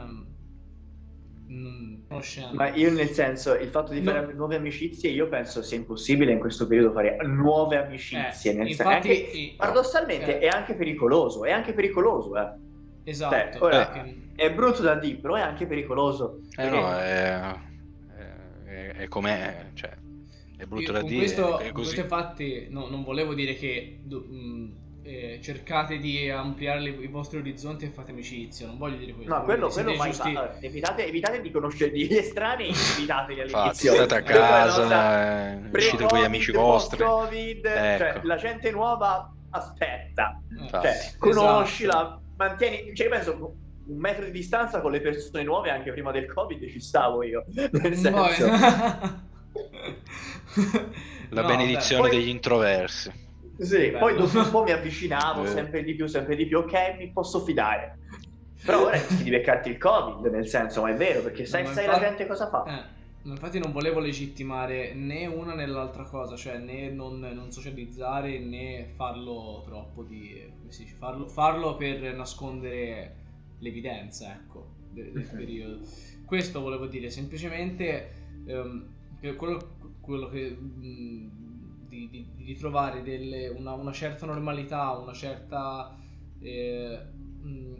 [1.46, 2.54] non conoscendo.
[2.54, 4.10] Ma io nel senso, il fatto di No.
[4.10, 8.50] fare nuove amicizie, io penso sia impossibile in questo periodo fare nuove amicizie.
[8.52, 10.48] Eh, nel senso, infatti, anche- i- paradossalmente eh.
[10.48, 12.52] è anche pericoloso, è anche pericoloso, eh.
[13.04, 13.34] Esatto.
[13.58, 16.40] Cioè, ora- perché- È brutto da dire, però è anche pericoloso.
[16.50, 17.54] Eh Perché- no, è,
[18.66, 19.92] è, è com'è, cioè,
[20.64, 21.94] è brutto io da con dire, questo, è con così.
[21.94, 27.08] questo infatti no, non volevo dire che do- mh, eh, cercate di ampliare le- i
[27.08, 29.34] vostri orizzonti e fate amicizia, non voglio dire questo.
[29.34, 30.56] No, quello, quello mai giusti- fa.
[30.60, 33.92] Evitate, evitate di conoscere gli estranei, evitateli all'inizio.
[33.94, 37.02] state a casa, eh, uscite con gli amici vostri.
[37.04, 37.98] Covid, Ecco.
[38.04, 41.16] cioè, la gente nuova aspetta, Eh, cioè, Esatto.
[41.18, 46.10] conoscila, mantieni, cioè io penso un metro di distanza con le persone nuove anche prima
[46.12, 48.46] del Covid ci stavo io, nel Poi- senso.
[51.30, 53.10] La No, benedizione poi- degli introversi.
[53.56, 53.98] Sì, Bello.
[53.98, 55.48] poi dopo un po' mi avvicinavo Eh.
[55.48, 57.98] sempre di più, sempre di più, ok, mi posso fidare.
[58.64, 61.72] Però ora rischi di beccarti il Covid, nel senso, ma è vero, perché sai, No,
[61.72, 62.64] sai la gente cosa fa.
[62.64, 68.38] Eh, infatti non volevo legittimare né una né l'altra cosa, cioè né non, non socializzare
[68.38, 70.52] né farlo troppo di...
[70.58, 73.16] come si dice, farlo, farlo per nascondere
[73.60, 75.36] l'evidenza, ecco, de- del Mhm.
[75.36, 75.78] periodo.
[76.26, 78.10] Questo volevo dire, semplicemente
[78.46, 78.92] ehm,
[79.36, 79.73] quello,
[80.04, 80.50] quello che...
[80.50, 81.42] mh,
[81.88, 85.96] di, di- di ritrovare delle- una, una certa normalità, una certa...
[86.40, 86.98] eh,
[87.40, 87.74] mh,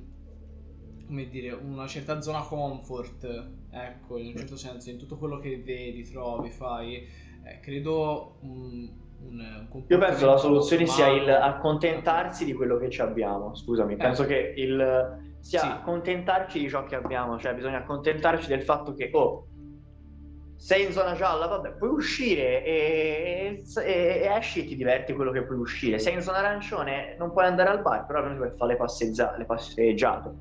[1.06, 3.24] come dire, una certa zona comfort,
[3.70, 6.96] ecco, in un certo senso, in tutto quello che vedi, trovi, fai,
[7.42, 12.90] eh, credo un, un, un Io penso la soluzione sia il accontentarsi di quello che
[12.90, 13.54] ci abbiamo.
[13.54, 13.96] Scusami, Eh.
[13.96, 15.66] penso che il sia Sì.
[15.66, 19.48] accontentarci di ciò che abbiamo, cioè bisogna accontentarci del fatto che, oh,
[20.64, 25.31] sei in zona gialla, vabbè, puoi uscire e, e- e esci e ti diverti quello
[25.31, 25.98] che puoi uscire.
[25.98, 29.35] Sei in zona arancione, non puoi andare al bar, però non puoi fare le, passeggia-
[29.37, 30.37] le passeggiate.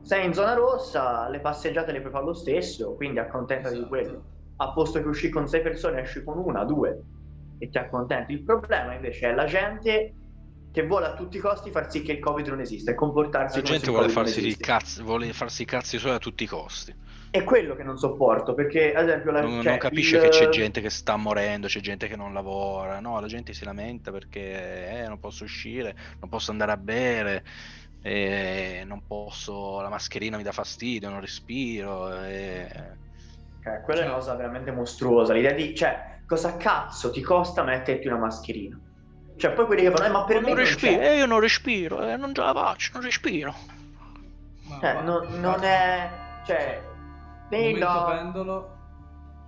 [0.00, 3.94] Sei in zona rossa, le passeggiate le puoi fare lo stesso, quindi accontentati di Esatto.
[3.94, 4.26] quello.
[4.56, 7.04] A posto che usci con sei persone, esci con una, due
[7.58, 8.32] e ti accontenti.
[8.32, 10.16] Il problema invece è la gente
[10.70, 13.58] che vuole a tutti i costi far sì che il Covid non esista e comportarsi
[13.58, 16.94] La come gente vuole farsi, cazzi, vuole farsi i cazzi suoi a tutti i costi.
[17.30, 20.28] È quello che non sopporto, perché ad esempio la, Non, cioè, non capisce il- che
[20.30, 23.00] c'è gente che sta morendo, c'è gente che non lavora.
[23.00, 27.44] No, la gente si lamenta perché eh, non posso uscire, non posso andare a bere,
[28.00, 32.10] eh, non posso, la mascherina mi dà fastidio, non respiro.
[32.24, 32.98] eh.
[33.58, 35.32] Ok, quella è una cosa veramente mostruosa.
[35.34, 38.80] L'idea di, cioè, cosa cazzo ti costa metterti una mascherina?
[39.36, 41.10] Cioè, poi quelli che fanno, eh, ma per me non non respiro, c'è.
[41.12, 43.54] eh, io non respiro, eh, non ce la faccio, non respiro.
[44.68, 46.10] Ma Cioè, guarda, non, non è...
[46.42, 46.85] Cioè...
[47.48, 48.74] dei Momento pendolo.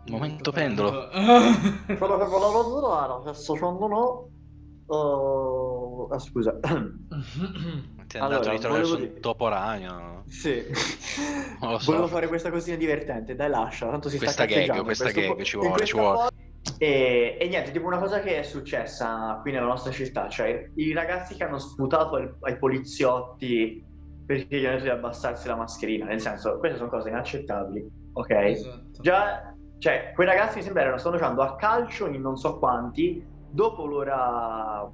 [0.08, 1.08] Momento pendolo.
[1.10, 3.96] Quello che volevo dire era che secondo me...
[6.10, 6.58] eh, ah, scusa.
[6.60, 10.22] Ti è andato Allora, di trovare volevo su dire- un topo ragno.
[10.28, 10.62] sì.
[11.60, 11.90] Non lo so.
[11.92, 15.42] Volevo fare questa cosina divertente, dai lascia, tanto si Questa sta gag, questa gag, po-
[15.42, 16.16] ci vuole, ci vuole.
[16.16, 16.28] po-
[16.78, 20.92] E, e niente, tipo una cosa che è successa qui nella nostra città, cioè i
[20.92, 23.84] ragazzi che hanno sputato ai, ai poliziotti
[24.28, 28.30] perché gli hanno detto di abbassarsi la mascherina, nel senso, queste sono cose inaccettabili, ok?
[28.30, 29.00] Esatto.
[29.00, 33.24] Già, cioè, quei ragazzi mi sembra erano, stanno giocando a calcio in non so quanti,
[33.50, 34.86] dopo l'ora...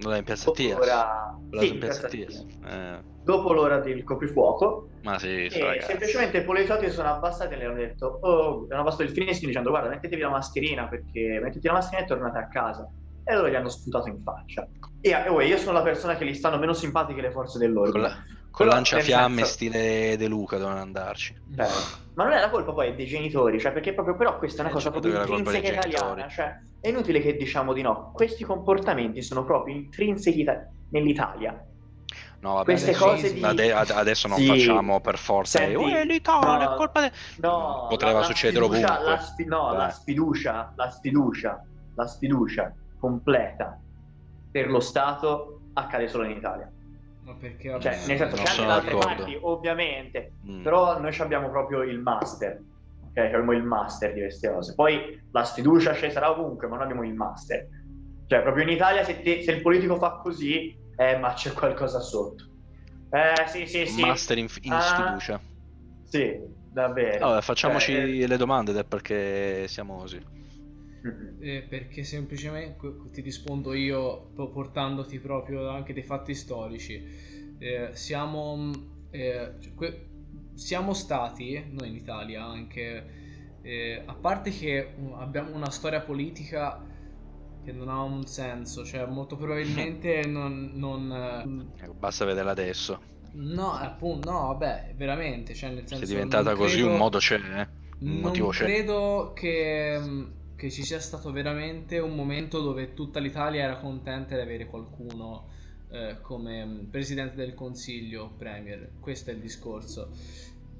[0.00, 0.78] Non è in piazza Dopo Tias.
[0.78, 1.38] l'ora...
[1.58, 2.44] Sì, in piazza Piazza.
[2.66, 7.64] Eh, Dopo l'ora del coprifuoco, ma sì, e semplicemente i poliziotti sono abbassati e le
[7.66, 11.74] hanno detto: Oh, hanno abbassato il finestrino dicendo: Guarda, mettetevi la mascherina perché mettete la
[11.74, 12.88] mascherina e tornate a casa.
[13.24, 14.66] E allora gli hanno sputato in faccia.
[15.02, 17.66] E, e uè, io sono la persona che gli stanno meno simpatiche le forze Con,
[17.66, 18.08] dell'ordine.
[18.50, 21.32] La- con Però, lanciafiamme senso- stile De Luca dovevano andarci.
[21.56, 21.66] Eh,
[22.14, 24.70] ma non è la colpa poi dei genitori, cioè perché proprio però questa è una
[24.70, 26.30] Eh, cosa certo proprio la intrinseca italiana, genitori.
[26.32, 31.62] cioè è inutile che diciamo di no, questi comportamenti sono proprio intrinseci ita- nell'Italia.
[32.40, 34.46] No, vabbè, Queste adesso, cose di- ade- ad- adesso non Sì.
[34.46, 35.58] facciamo per forza.
[35.58, 39.10] Senti, "Oh, è l'Italia, no, è colpa de-" No, Poteva la- la succedere sfiducia- ovunque.
[39.12, 39.90] La, sfi- no, la Dai.
[39.92, 43.80] sfiducia, la sfiducia, la sfiducia completa
[44.50, 46.72] per lo Stato accade solo in Italia.
[47.36, 50.62] Perché Cioè, nel senso, non c'è anche altre parti, ovviamente, Mm.
[50.62, 52.62] però noi ci abbiamo proprio il master.
[53.00, 54.74] Ok, abbiamo il master di queste cose.
[54.74, 57.68] Poi la sfiducia ci sarà ovunque, ma noi abbiamo il master.
[58.26, 62.00] Cioè, proprio in Italia, se, te- se il politico fa così, Eh, ma c'è qualcosa
[62.00, 62.44] sotto.
[63.10, 64.00] Eh, sì, sì, sì.
[64.00, 65.40] Master in, in Ah, sfiducia.
[66.02, 66.36] Sì,
[66.68, 67.28] davvero.
[67.28, 70.20] Vabbè, facciamoci Eh, le domande del perché siamo così.
[71.08, 72.76] Mm, Eh, perché semplicemente
[73.12, 77.00] ti rispondo io po- portandoti proprio anche dei fatti storici.
[77.58, 80.10] Eh, siamo, mh, eh, cioè, que-
[80.54, 83.06] siamo stati, noi in Italia anche,
[83.60, 86.84] eh, a parte che uh, abbiamo una storia politica
[87.62, 90.70] che non ha un senso, cioè molto probabilmente non...
[90.74, 93.00] non, eh, Ecco, Basta vederla adesso.
[93.32, 96.04] no, appunto, no, vabbè, veramente, cioè nel Se senso...
[96.04, 97.68] è diventata non così, credo- un modo c'è, eh?
[98.06, 98.72] un non motivo c'è.
[98.72, 100.24] credo che, mm,
[100.58, 105.46] che ci sia stato veramente un momento dove tutta l'Italia era contenta di avere qualcuno
[105.92, 108.94] eh, come mm, presidente del consiglio, premier.
[108.98, 110.10] Questo è il discorso.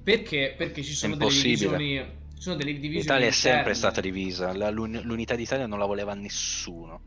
[0.02, 0.54] Perché?
[0.56, 1.96] Perché ci sono delle divisioni.
[2.34, 2.98] Ci sono delle divisioni.
[3.02, 7.00] L'Italia è sempre stata divisa, la- l'un- l'unità d'Italia non la voleva nessuno.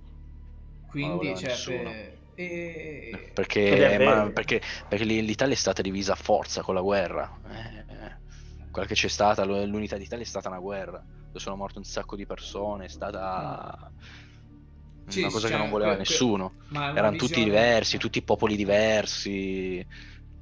[0.88, 1.90] Quindi, voleva cioè, nessuno.
[1.90, 7.30] per- e- Perché, ma- perché, perché l'Italia è stata divisa a forza con la guerra.
[7.46, 8.20] Eh, eh.
[8.72, 11.06] quella che c'è stata, l'unità d'Italia è stata una guerra,
[11.40, 13.92] sono morte un sacco di persone, è stata
[15.08, 16.56] Sì, una cosa cioè, che non voleva que- nessuno.
[16.72, 19.86] Erano tutti visione- diversi, tutti popoli diversi.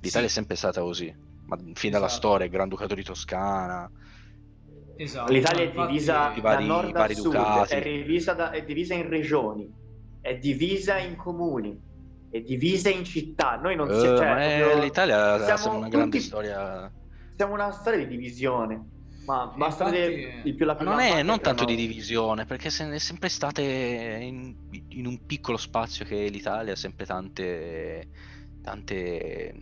[0.02, 0.34] L'Italia Sì.
[0.34, 1.14] è sempre stata così,
[1.46, 2.22] ma fin dalla Esatto.
[2.22, 3.90] storia, il Granducato di Toscana.
[4.96, 7.74] Esatto, L'Italia è infatti- divisa I vari- da nord vari a sud, ducati.
[7.76, 9.74] è divisa, da- è divisa in regioni,
[10.20, 11.82] è divisa in comuni,
[12.30, 13.56] è divisa in città.
[13.56, 14.18] Noi non Eh, siamo...
[14.18, 16.94] cioè, ma è- proprio- l'Italia ha una grande tutti- storia.
[17.36, 18.90] Siamo una storia di divisione.
[19.26, 21.88] Ma basta infatti- vedere il più la Ma prima non è non tanto di erano-
[21.88, 24.56] divisione, perché se ne è sempre state in,
[24.90, 28.08] in un piccolo spazio che è l'Italia, sempre tante,
[28.62, 29.54] tante,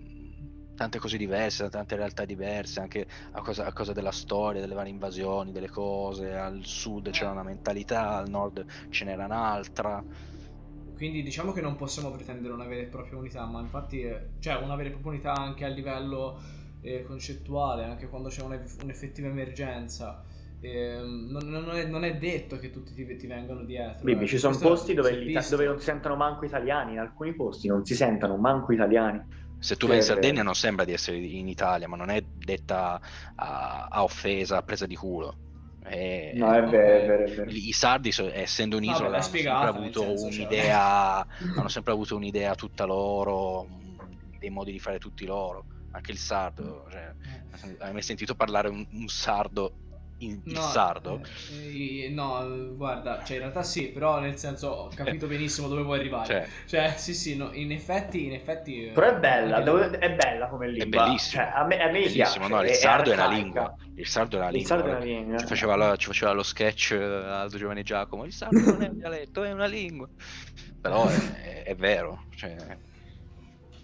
[0.76, 4.92] tante cose diverse, tante realtà diverse, anche a cosa, a causa della storia, delle varie
[4.92, 6.34] invasioni, delle cose.
[6.34, 10.02] Al sud c'era una mentalità, al nord ce n'era un'altra.
[10.96, 14.02] Quindi diciamo che non possiamo pretendere una vera e propria unità, ma infatti,
[14.40, 16.40] cioè una vera e propria unità anche a livello
[16.82, 20.24] eh, concettuale, anche quando c'è un'effettiva emergenza.
[20.60, 24.06] Ehm, non, non è, non è detto che tutti ti, ti vengano dietro.
[24.06, 24.28] Bibi, eh.
[24.28, 27.96] ci sono posti dove, dove non si sentono manco italiani, in alcuni posti non si
[27.96, 29.22] sentono manco italiani.
[29.60, 33.02] Se tu vai in Sardegna non sembra di essere in Italia, ma non è detta
[33.36, 35.40] a, a offesa, a presa di culo.
[35.80, 37.52] È- No, è vero, è vero, è vero.
[37.52, 40.46] I sardi, essendo Vabbè, un'isola, l'hai hanno sempre senso, cioè.
[40.46, 43.68] un'idea, hanno sempre avuto un'idea tutta loro,
[44.38, 45.66] dei modi di fare tutti loro.
[45.98, 47.16] Anche il sardo, cioè,
[47.80, 49.80] hai mai sentito parlare un, un sardo
[50.18, 51.22] in il No, sardo?
[51.52, 55.84] eh, eh, no, guarda, cioè in realtà sì, però nel senso ho capito benissimo dove
[55.84, 56.28] vuoi arrivare.
[56.28, 58.86] Cioè, Cioè, sì, sì, no, in effetti, in effetti...
[58.86, 61.04] eh, Però è bella, dove- è bella come lingua.
[61.04, 61.44] bellissimo.
[61.44, 62.54] Cioè, a me, a me bellissimo, piace.
[62.56, 63.76] no, il è- sardo è lingua.
[63.96, 64.66] Il sardo è una Il lingua.
[64.66, 65.38] sardo è una lingua.
[65.38, 68.24] Ci faceva, lo, ci faceva lo sketch eh, Aldo Giovanni Giacomo.
[68.26, 70.10] Il sardo non è un dialetto, è una lingua.
[70.80, 72.80] Però è, è vero, cioè,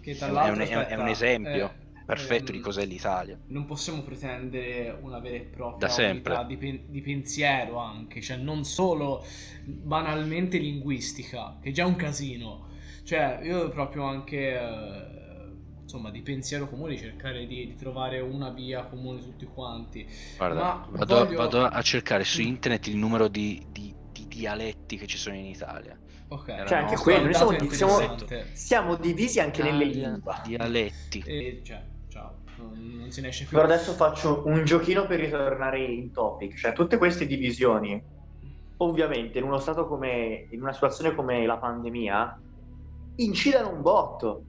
[0.00, 2.84] Che tra È un- l'altro, è un- è un esempio eh, perfetto di ehm, cos'è
[2.84, 3.38] l'Italia.
[3.48, 8.64] Non possiamo pretendere una vera e propria Da di, pen- di pensiero anche, cioè non
[8.64, 9.24] solo
[9.64, 12.68] banalmente linguistica, che è già un casino.
[13.04, 18.84] Cioè, io proprio anche eh, insomma di pensiero comune cercare di, di trovare una via
[18.84, 20.06] comune tutti quanti.
[20.36, 22.46] Guarda, Ma vado, voglio- vado a cercare su Mm.
[22.46, 25.98] internet il numero di, di- di dialetti che ci sono in Italia.
[26.28, 26.64] Ok.
[26.66, 28.50] Cioè, anche quello, siamo, siamo, interessante.
[28.54, 30.34] siamo divisi anche nelle lingue.
[30.44, 31.22] Dialetti.
[31.26, 31.82] E, cioè,
[32.14, 33.56] ciao, non, non se ne esce più.
[33.56, 36.56] Però adesso faccio un giochino per ritornare in topic.
[36.56, 38.00] Cioè, tutte queste divisioni,
[38.76, 42.40] ovviamente, in uno stato come, in una situazione come la pandemia,
[43.16, 44.44] incidono un botto.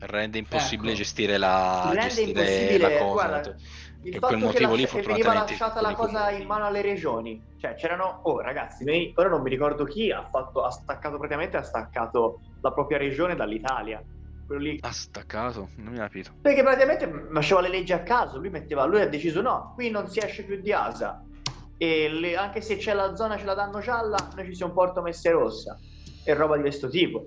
[0.00, 0.98] Rende impossibile Ecco.
[0.98, 3.28] gestire, la, Rende gestire impossibile, la cosa.
[3.28, 3.56] guarda,
[4.02, 6.66] Il Per fatto quel che, motivo lì, che veniva fortunatamente, lasciata la cosa in mano
[6.66, 10.70] alle regioni, cioè c'erano, oh ragazzi, noi- ora non mi ricordo chi ha, fatto, ha
[10.70, 14.02] staccato praticamente ha staccato la propria regione dall'Italia.
[14.48, 16.30] Quello lì Ha staccato, non mi ha capito.
[16.40, 20.08] Perché praticamente faceva le leggi a caso, lui metteva, lui ha deciso no, qui non
[20.08, 21.22] si esce più di Asa.
[21.76, 25.02] E le- anche se c'è la zona ce la danno gialla, noi ci siamo porto
[25.02, 25.78] messe rossa.
[26.24, 27.26] E roba di questo tipo.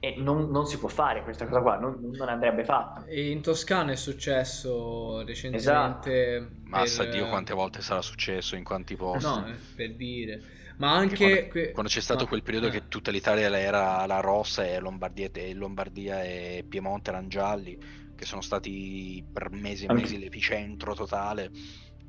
[0.00, 3.04] E non, non si può fare questa cosa qua, non, non andrebbe fatta.
[3.06, 6.48] E in Toscana è successo recentemente.
[6.64, 9.24] Massa per- Dio quante volte sarà successo, in quanti posti.
[9.26, 10.40] No, eh, per dire.
[10.76, 11.48] Ma anche.
[11.48, 12.70] quando, quando c'è stato ma- quel periodo eh.
[12.70, 17.78] che tutta l'Italia era la rossa e Lombardia e, Lombardia e Piemonte erano gialli,
[18.14, 21.50] che sono stati per mesi e mesi l'epicentro totale.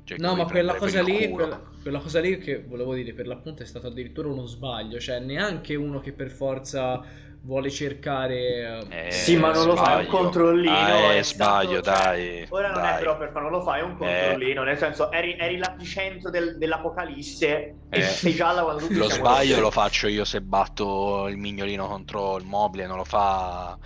[0.04, 3.62] Cioè, No, ma quella cosa lì, quella, quella cosa lì che volevo dire per l'appunto
[3.62, 7.04] è stato addirittura uno sbaglio, cioè neanche uno che per forza
[7.40, 8.86] vuole cercare...
[8.88, 10.18] Eh, Sì, ma non lo fai un sbaglio.
[10.22, 10.72] controllino.
[10.74, 12.46] Ah, è eh, stato- sbaglio, cioè, dai.
[12.50, 12.94] Ora non dai.
[12.94, 16.58] è però per fare, non lo fai un controllino, nel senso eri, eri l'apicentro del-
[16.58, 17.46] dell'apocalisse
[17.88, 18.02] e Eh.
[18.02, 22.44] sei gialla quando tutti Lo sbaglio lo faccio io se batto il mignolino contro il
[22.44, 23.78] mobile, non lo fa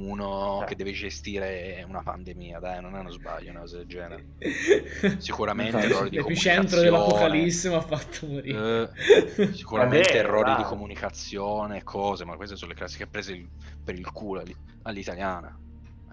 [0.00, 0.66] uno Eh.
[0.66, 4.24] che deve gestire una pandemia, dai, non è uno sbaglio, una cosa del genere.
[5.18, 6.82] Sicuramente errori di L'epicentro comunicazione.
[6.84, 8.90] dell'apocalisse mi ha fatto morire.
[9.36, 10.68] Eh, sicuramente Vabbè, errori di bravo.
[10.68, 13.48] comunicazione, cose, ma queste sono le classiche prese il-
[13.84, 15.56] per il culo all'i- all'italiana.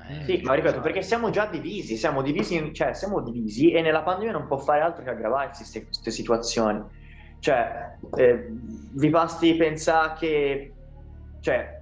[0.07, 3.81] Eh, Sì, ma ripeto, perché siamo già divisi, siamo divisi, in- cioè siamo divisi e
[3.81, 6.83] nella pandemia non può fare altro che aggravarsi queste, queste situazioni.
[7.39, 10.73] Cioè, eh, vi basti pensare che,
[11.41, 11.74] cioè,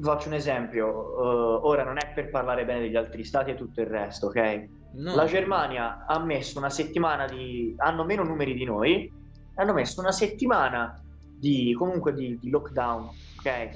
[0.00, 3.80] faccio un esempio, eh, ora non è per parlare bene degli altri stati e tutto
[3.80, 4.64] il resto, ok?
[4.94, 5.14] No.
[5.14, 7.74] La Germania ha messo una settimana di...
[7.78, 9.12] hanno meno numeri di noi,
[9.56, 11.00] hanno messo una settimana
[11.38, 13.08] di comunque di, di lockdown,
[13.38, 13.68] ok?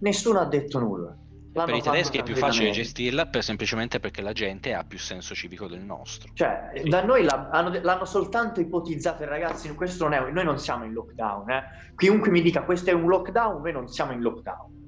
[0.00, 1.16] Nessuno ha detto nulla.
[1.54, 4.98] L'hanno Per i tedeschi è più facile gestirla per- semplicemente perché la gente ha più
[4.98, 6.30] senso civico del nostro.
[6.32, 10.84] Cioè, da noi la- hanno- l'hanno soltanto ipotizzato, ragazzi, questo non è, noi non siamo
[10.84, 11.50] in lockdown.
[11.50, 11.62] eh.
[11.94, 14.81] Chiunque mi dica questo è un lockdown, noi non siamo in lockdown.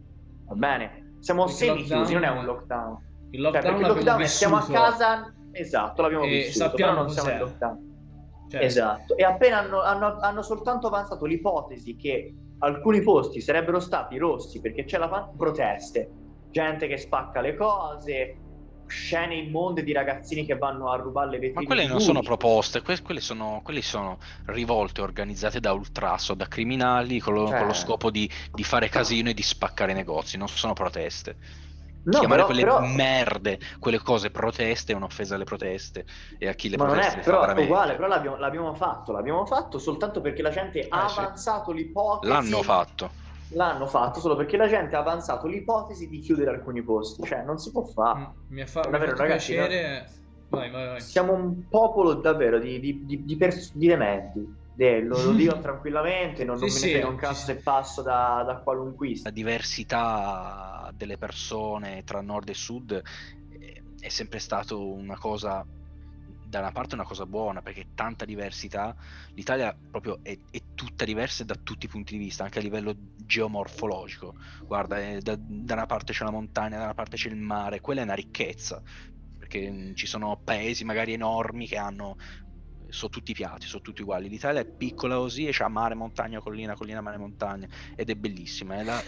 [0.46, 1.16] Va bene?
[1.20, 2.98] Siamo semi-chiusi, non è un lockdown.
[3.30, 6.92] Il Cioè, lockdown perché il lockdown è stiamo a casa, esatto, l'abbiamo E vissuto, però
[6.92, 7.92] non siamo in lockdown.
[8.48, 14.16] Cioè, Esatto, e appena hanno, hanno- hanno soltanto avanzato l'ipotesi che alcuni posti sarebbero stati
[14.18, 16.10] rossi perché c'è la proteste,
[16.50, 18.42] gente che spacca le cose,
[18.86, 21.60] scene immonde di ragazzini che vanno a rubare le vetrine.
[21.60, 26.46] Ma quelle non sono proposte, que- quelle sono, quelle sono rivolte organizzate da ultrasso, da
[26.46, 29.94] criminali con lo, Cioè- con lo scopo di, di fare casino e di spaccare i
[29.94, 31.36] negozi, non sono proteste.
[32.06, 36.04] No, Chiamare però- quelle però- merde, quelle cose proteste è un'offesa alle proteste
[36.38, 37.70] e a chi le Ma non proteste è le fa però veramente.
[37.70, 41.18] uguale, però l'abbiamo, l'abbiamo fatto, l'abbiamo fatto soltanto perché la gente ha Eh, sì.
[41.20, 42.30] avanzato l'ipotesi.
[42.30, 43.10] L'hanno fatto.
[43.48, 47.58] L'hanno fatto solo perché la gente ha avanzato l'ipotesi di chiudere alcuni posti, cioè non
[47.58, 48.18] si può fare.
[48.18, 50.06] mm, mi ha, fa- Davvero, fatto ragazzi, piacere...
[50.48, 51.02] Vai, vai, vai.
[51.02, 54.62] Siamo un popolo davvero di, di, di, di, pers- di demendi.
[54.72, 57.50] De- lo, lo dico tranquillamente, non, non Sì, me sì, ne frega un sì, cazzo
[57.52, 57.52] sì.
[57.52, 59.26] e passo da, da qualunquista.
[59.26, 63.00] La diversità delle persone tra nord e sud
[63.48, 65.66] eh, è sempre stato una cosa
[66.54, 68.94] da una parte una cosa buona perché tanta diversità
[69.34, 72.94] l'Italia proprio è, è tutta diversa da tutti i punti di vista anche a livello
[73.16, 77.36] geomorfologico guarda eh, da, da una parte c'è la montagna da una parte c'è il
[77.36, 78.80] mare quella è una ricchezza
[79.36, 82.16] perché mm, ci sono paesi magari enormi che hanno
[82.88, 84.28] sono tutti piatti, sono tutti uguali.
[84.28, 88.78] L'Italia è piccola così e c'ha mare, montagna, collina, collina, mare, montagna ed è bellissima.
[88.78, 89.02] E la,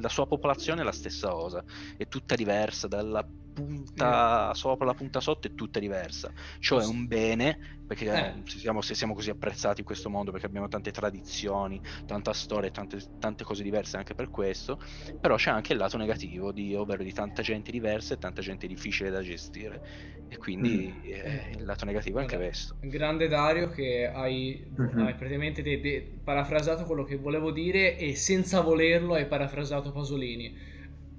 [0.00, 1.62] la sua popolazione è la stessa cosa,
[1.98, 3.22] è tutta diversa, dalla
[3.54, 6.32] punta sopra alla punta sotto è tutta diversa.
[6.58, 8.34] Ciò è un bene perché Eh.
[8.38, 12.32] eh, se, siamo, se siamo così apprezzati in questo mondo, perché abbiamo tante tradizioni, tanta
[12.32, 14.78] storia, tante, tante cose diverse anche per questo,
[15.20, 18.66] però c'è anche il lato negativo, di, ovvero di tanta gente diversa e tanta gente
[18.66, 19.82] difficile da gestire.
[20.26, 22.78] E quindi eh, il lato negativo è anche Guarda, questo.
[22.80, 25.06] Grande Dario che hai, Mhm.
[25.06, 30.54] hai praticamente de- de- parafrasato quello che volevo dire e senza volerlo hai parafrasato Pasolini.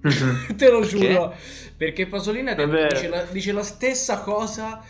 [0.58, 1.34] Te lo giuro,
[1.78, 2.54] perché Pasolini
[2.88, 4.84] dice, la, dice la stessa cosa.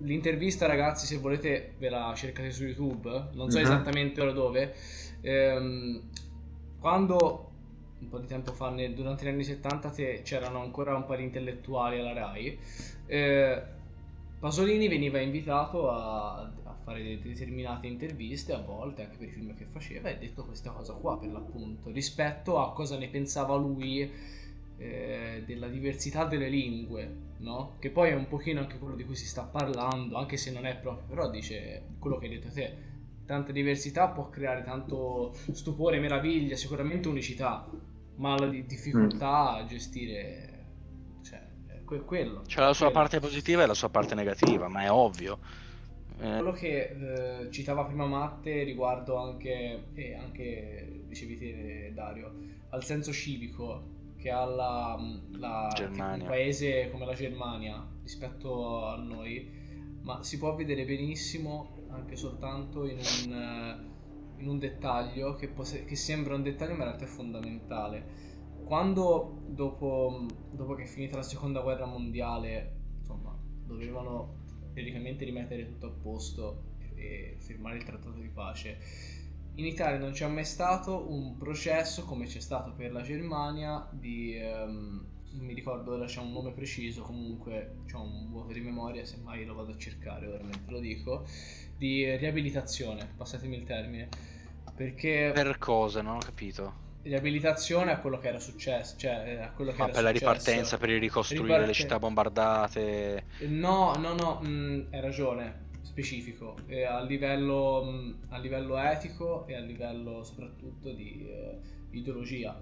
[0.00, 3.62] L'intervista, ragazzi, se volete ve la cercate su YouTube, non so Mhm.
[3.62, 4.74] esattamente ora dove.
[5.20, 6.10] Ehm,
[6.78, 7.44] quando
[7.98, 11.16] un po' di tempo fa, nel- durante gli anni 70, te- c'erano ancora un po'
[11.16, 12.58] di intellettuali alla Rai.
[13.06, 13.62] eh,
[14.38, 16.52] Pasolini veniva invitato a
[16.88, 20.44] fare de- determinate interviste a volte anche per i film che faceva e ha detto
[20.44, 24.10] questa cosa qua per l'appunto rispetto a cosa ne pensava lui
[24.80, 27.76] eh, della diversità delle lingue no?
[27.80, 30.66] che poi è un pochino anche quello di cui si sta parlando anche se non
[30.66, 32.86] è proprio però dice quello che hai detto te
[33.26, 37.68] tanta diversità può creare tanto stupore meraviglia sicuramente unicità
[38.16, 40.54] ma la di- difficoltà a gestire
[41.22, 42.92] cioè è que- quello C'è la sua quello.
[43.00, 45.38] parte positiva e la sua parte negativa, ma è ovvio.
[46.20, 52.32] Eh, Quello che eh, citava prima Matte riguardo anche, e anche dicevi te Dario,
[52.70, 54.98] al senso civico che ha la,
[55.38, 59.48] la- che un paese come la Germania rispetto a noi,
[60.02, 65.62] ma si può vedere benissimo anche soltanto in un, eh, in un dettaglio che, può
[65.64, 68.26] se- che sembra un dettaglio ma in realtà è fondamentale.
[68.64, 75.86] Quando dopo, dopo che è finita la seconda guerra mondiale, insomma, dovevano teoricamente rimettere tutto
[75.86, 76.62] a posto
[76.94, 78.78] e firmare il trattato di pace.
[79.54, 84.36] In Italia non c'è mai stato un processo come c'è stato per la Germania di
[84.36, 89.04] ehm, non mi ricordo ora c'è un nome preciso, comunque c'è un vuoto di memoria,
[89.04, 91.26] se mai lo vado a cercare ora mentre lo dico,
[91.76, 94.08] di riabilitazione, passatemi il termine.
[94.74, 96.02] Perché per cosa?
[96.02, 96.86] Non ho capito.
[97.08, 100.10] Riabilitazione a quello che era successo, cioè eh, a quello che Ma era per la
[100.10, 100.10] successo.
[100.10, 103.24] ripartenza, per il ricostruire Riparte- le città bombardate.
[103.40, 109.54] No, no, no, mh, hai ragione, specifico, eh, a, livello, mh, a livello etico e
[109.54, 111.58] a livello soprattutto di eh,
[111.90, 112.60] ideologia.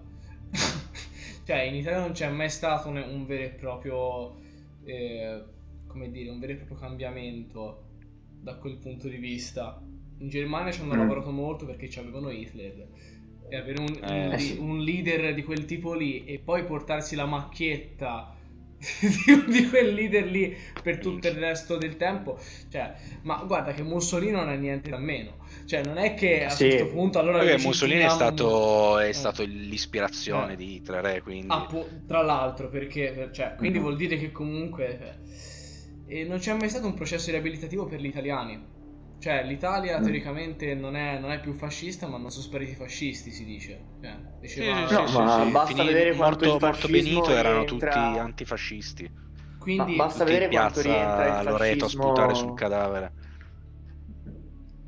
[1.45, 4.37] cioè, in Italia non c'è mai stato un, un vero e proprio,
[4.85, 5.45] eh,
[5.87, 7.85] come dire, un vero e proprio cambiamento
[8.41, 9.81] da quel punto di vista.
[10.19, 10.97] In Germania ci hanno Mm.
[10.97, 12.89] lavorato molto perché ci avevano Hitler.
[13.49, 14.57] E avere un, un Eh, li- sì.
[14.59, 18.35] un leader di quel tipo lì e poi portarsi la macchietta
[19.01, 22.39] di, di quel leader lì per tutto il resto del tempo.
[22.71, 25.37] Cioè, ma guarda che Mussolini non è niente da meno.
[25.65, 26.69] Cioè, non è che a Sì.
[26.69, 29.13] questo punto allora Perché Mussolini è stato, è Eh.
[29.13, 30.57] stato l'ispirazione Eh.
[30.57, 31.47] di Hitler, eh, quindi...
[31.51, 33.85] Ah, pu- tra l'altro, perché cioè, quindi Mhm.
[33.85, 35.19] vuol dire che comunque
[36.09, 38.75] eh, non c'è mai stato un processo riabilitativo per gli italiani.
[39.19, 40.03] Cioè, l'Italia Mm.
[40.03, 43.89] teoricamente non è, non è più fascista, ma non sono spariti i fascisti, si dice.
[44.01, 47.31] Cioè, diceva- Sì, No, sì, ma sì, basta finì- vedere quanto morto, il morto Benito
[47.31, 49.13] erano rientra- tutti antifascisti.
[49.59, 53.13] Quindi, Ma basta vedere quanto rientra piazza il Loreto a fascismo- sputare sul cadavere.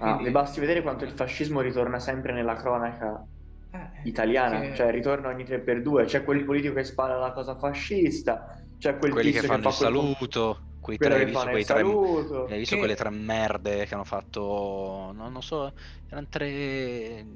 [0.01, 3.27] Ah, Quindi- e basti vedere quanto il fascismo ritorna sempre nella cronaca
[3.71, 8.47] eh, italiana, che- cioè ritorna ogni 3x2, c'è quel politico che spara la cosa fascista,
[8.79, 11.65] c'è quel Quelli che tizio fanno il fa quel- saluto, quei tre, hai visto quei
[11.65, 11.99] tre,
[12.45, 15.71] hai visto Che- quelle tre merde che hanno fatto, no, non so,
[16.07, 17.27] erano tre,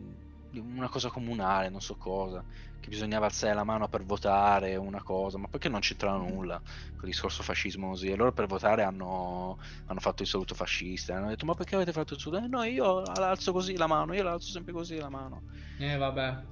[0.55, 2.45] una cosa comunale, non so cosa,
[2.81, 6.61] che bisognava alzare la mano per votare una cosa, ma perché non c'entrava nulla
[6.97, 11.15] con il discorso fascismo così, e loro per votare hanno, hanno fatto il saluto fascista,
[11.17, 12.45] hanno detto ma perché avete fatto il saluto?
[12.45, 15.45] Eh, no, io alzo così la mano, io alzo sempre così la mano.
[15.79, 16.52] Eh, vabbè.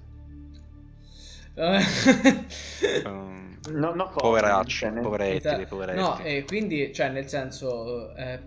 [1.57, 6.01] Ehm, No, no, Poveracci, cioè, nel- poveretti, dei poveretti.
[6.01, 8.41] No, e quindi, cioè, nel senso, eh,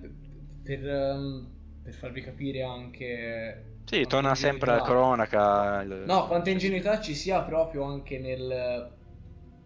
[0.62, 1.52] per, ehm,
[1.82, 3.66] per farvi capire anche...
[3.86, 5.84] Sì, torna sempre alla cronaca.
[6.06, 8.92] No, quanta ingenuità ci sia proprio anche nel,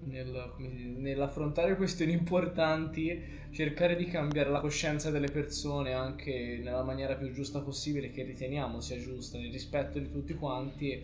[0.08, 7.16] nel- dice, nell'affrontare questioni importanti, cercare di cambiare la coscienza delle persone anche nella maniera
[7.16, 11.04] più giusta possibile, che riteniamo sia giusta, nel rispetto di tutti quanti.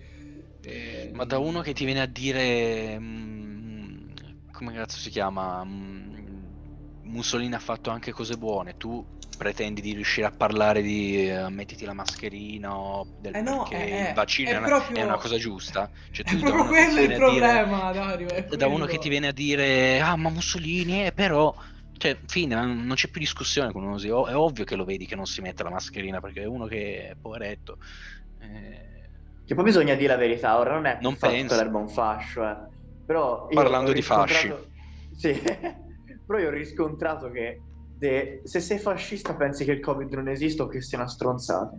[0.61, 2.97] e- Ma da uno che ti viene a dire.
[2.99, 4.11] mm,
[4.51, 5.63] come cazzo si chiama?
[5.63, 6.55] Mm,
[7.03, 8.75] Mussolini ha fatto anche cose buone.
[8.77, 9.05] Tu
[9.37, 13.89] pretendi di riuscire a parlare di eh, mettiti la mascherina o del Eh no, perché
[13.89, 15.89] è- il vaccino è è, una, proprio- è una cosa giusta.
[16.11, 18.27] Cioè, È tu da proprio uno che ti quello il viene a dire- problema, Dario.
[18.29, 21.53] è da uno che ti viene a dire ah ma Mussolini eh, però
[21.95, 25.15] cioè fine non c'è più discussione con uno così è ovvio che lo vedi che
[25.15, 27.77] non si mette la mascherina perché è uno che è poveretto
[28.39, 29.09] Eh,
[29.45, 31.55] Che poi bisogna dire la verità, ora non è Non penso.
[31.55, 32.55] l'erba un fascio, eh.
[33.05, 34.47] Però Parlando di fasci.
[34.47, 34.71] riscontrato-
[35.15, 35.39] Sì,
[36.25, 37.61] però io ho riscontrato che
[38.03, 41.77] de- se sei fascista pensi che il Covid non esista o che sia una stronzata.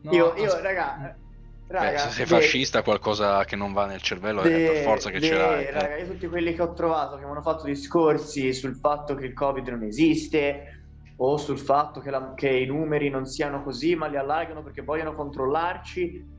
[0.00, 4.02] No, io, io, raga, beh, raga, se sei de- fascista qualcosa che non va nel
[4.02, 5.70] cervello è de- per forza che de- ce l'hai eh.
[5.70, 9.24] Raga, io tutti quelli che ho trovato che mi hanno fatto discorsi sul fatto che
[9.24, 10.64] il Covid non esiste
[11.16, 14.82] o sul fatto che, la- che i numeri non siano così ma li allargano perché
[14.82, 16.32] vogliono controllarci.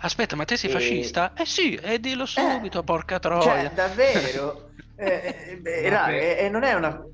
[0.00, 1.34] aspetta ma te sei E- fascista?
[1.34, 4.70] eh sì e dillo subito porca troia Cioè, davvero?
[4.94, 7.04] Eh, eh, beh, raga, per- e- e non è una...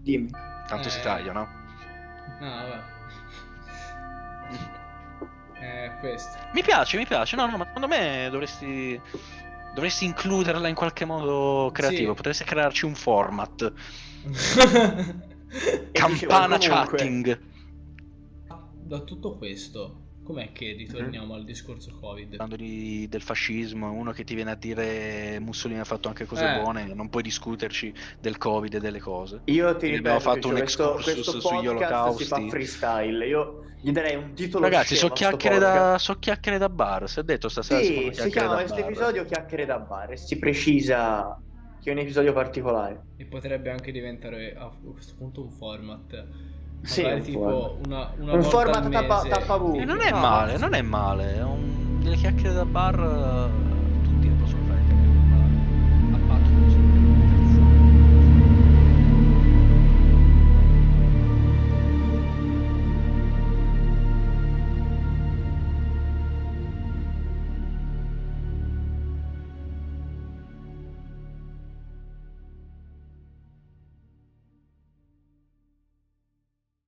[0.00, 0.30] Dimmi.
[0.66, 1.02] Tanto si Eh.
[1.02, 1.48] taglia no?
[2.40, 2.92] No, vabbè.
[5.60, 6.36] Eh, questo.
[6.52, 9.00] mi piace mi piace no no ma secondo me dovresti
[9.74, 12.16] dovresti includerla in qualche modo creativo Sì.
[12.16, 13.72] potresti crearci un format
[15.92, 17.40] campana dicevo, comunque- chatting
[18.86, 22.36] da tutto questo, com'è che ritorniamo al discorso Covid?
[22.36, 26.46] parlando di- del fascismo, uno che ti viene a dire Mussolini ha fatto anche cose
[26.46, 26.52] Eh.
[26.52, 29.42] buone, non puoi discuterci del Covid e delle cose.
[29.44, 32.22] Io ti ripeto, abbiamo fatto un questo, excursus questo sugli podcast olocausti.
[32.24, 33.26] si fa freestyle.
[33.26, 36.68] Io gli darei un titolo Ragazzi, so scemo a sto chiacchiere, da, so chiacchiere da
[36.68, 40.12] bar, si è detto stasera si Sì, si chiacchiere chiama questo episodio Chiacchiere da bar
[40.12, 41.38] e si precisa
[41.78, 43.08] che è un episodio particolare.
[43.16, 46.28] E potrebbe anche diventare a questo punto un format.
[46.84, 47.86] Sì, Magari un tipo format.
[47.86, 49.72] una, una Un volta format tappa-.
[49.74, 53.50] E non è male, non è male, è un- delle chiacchiere da bar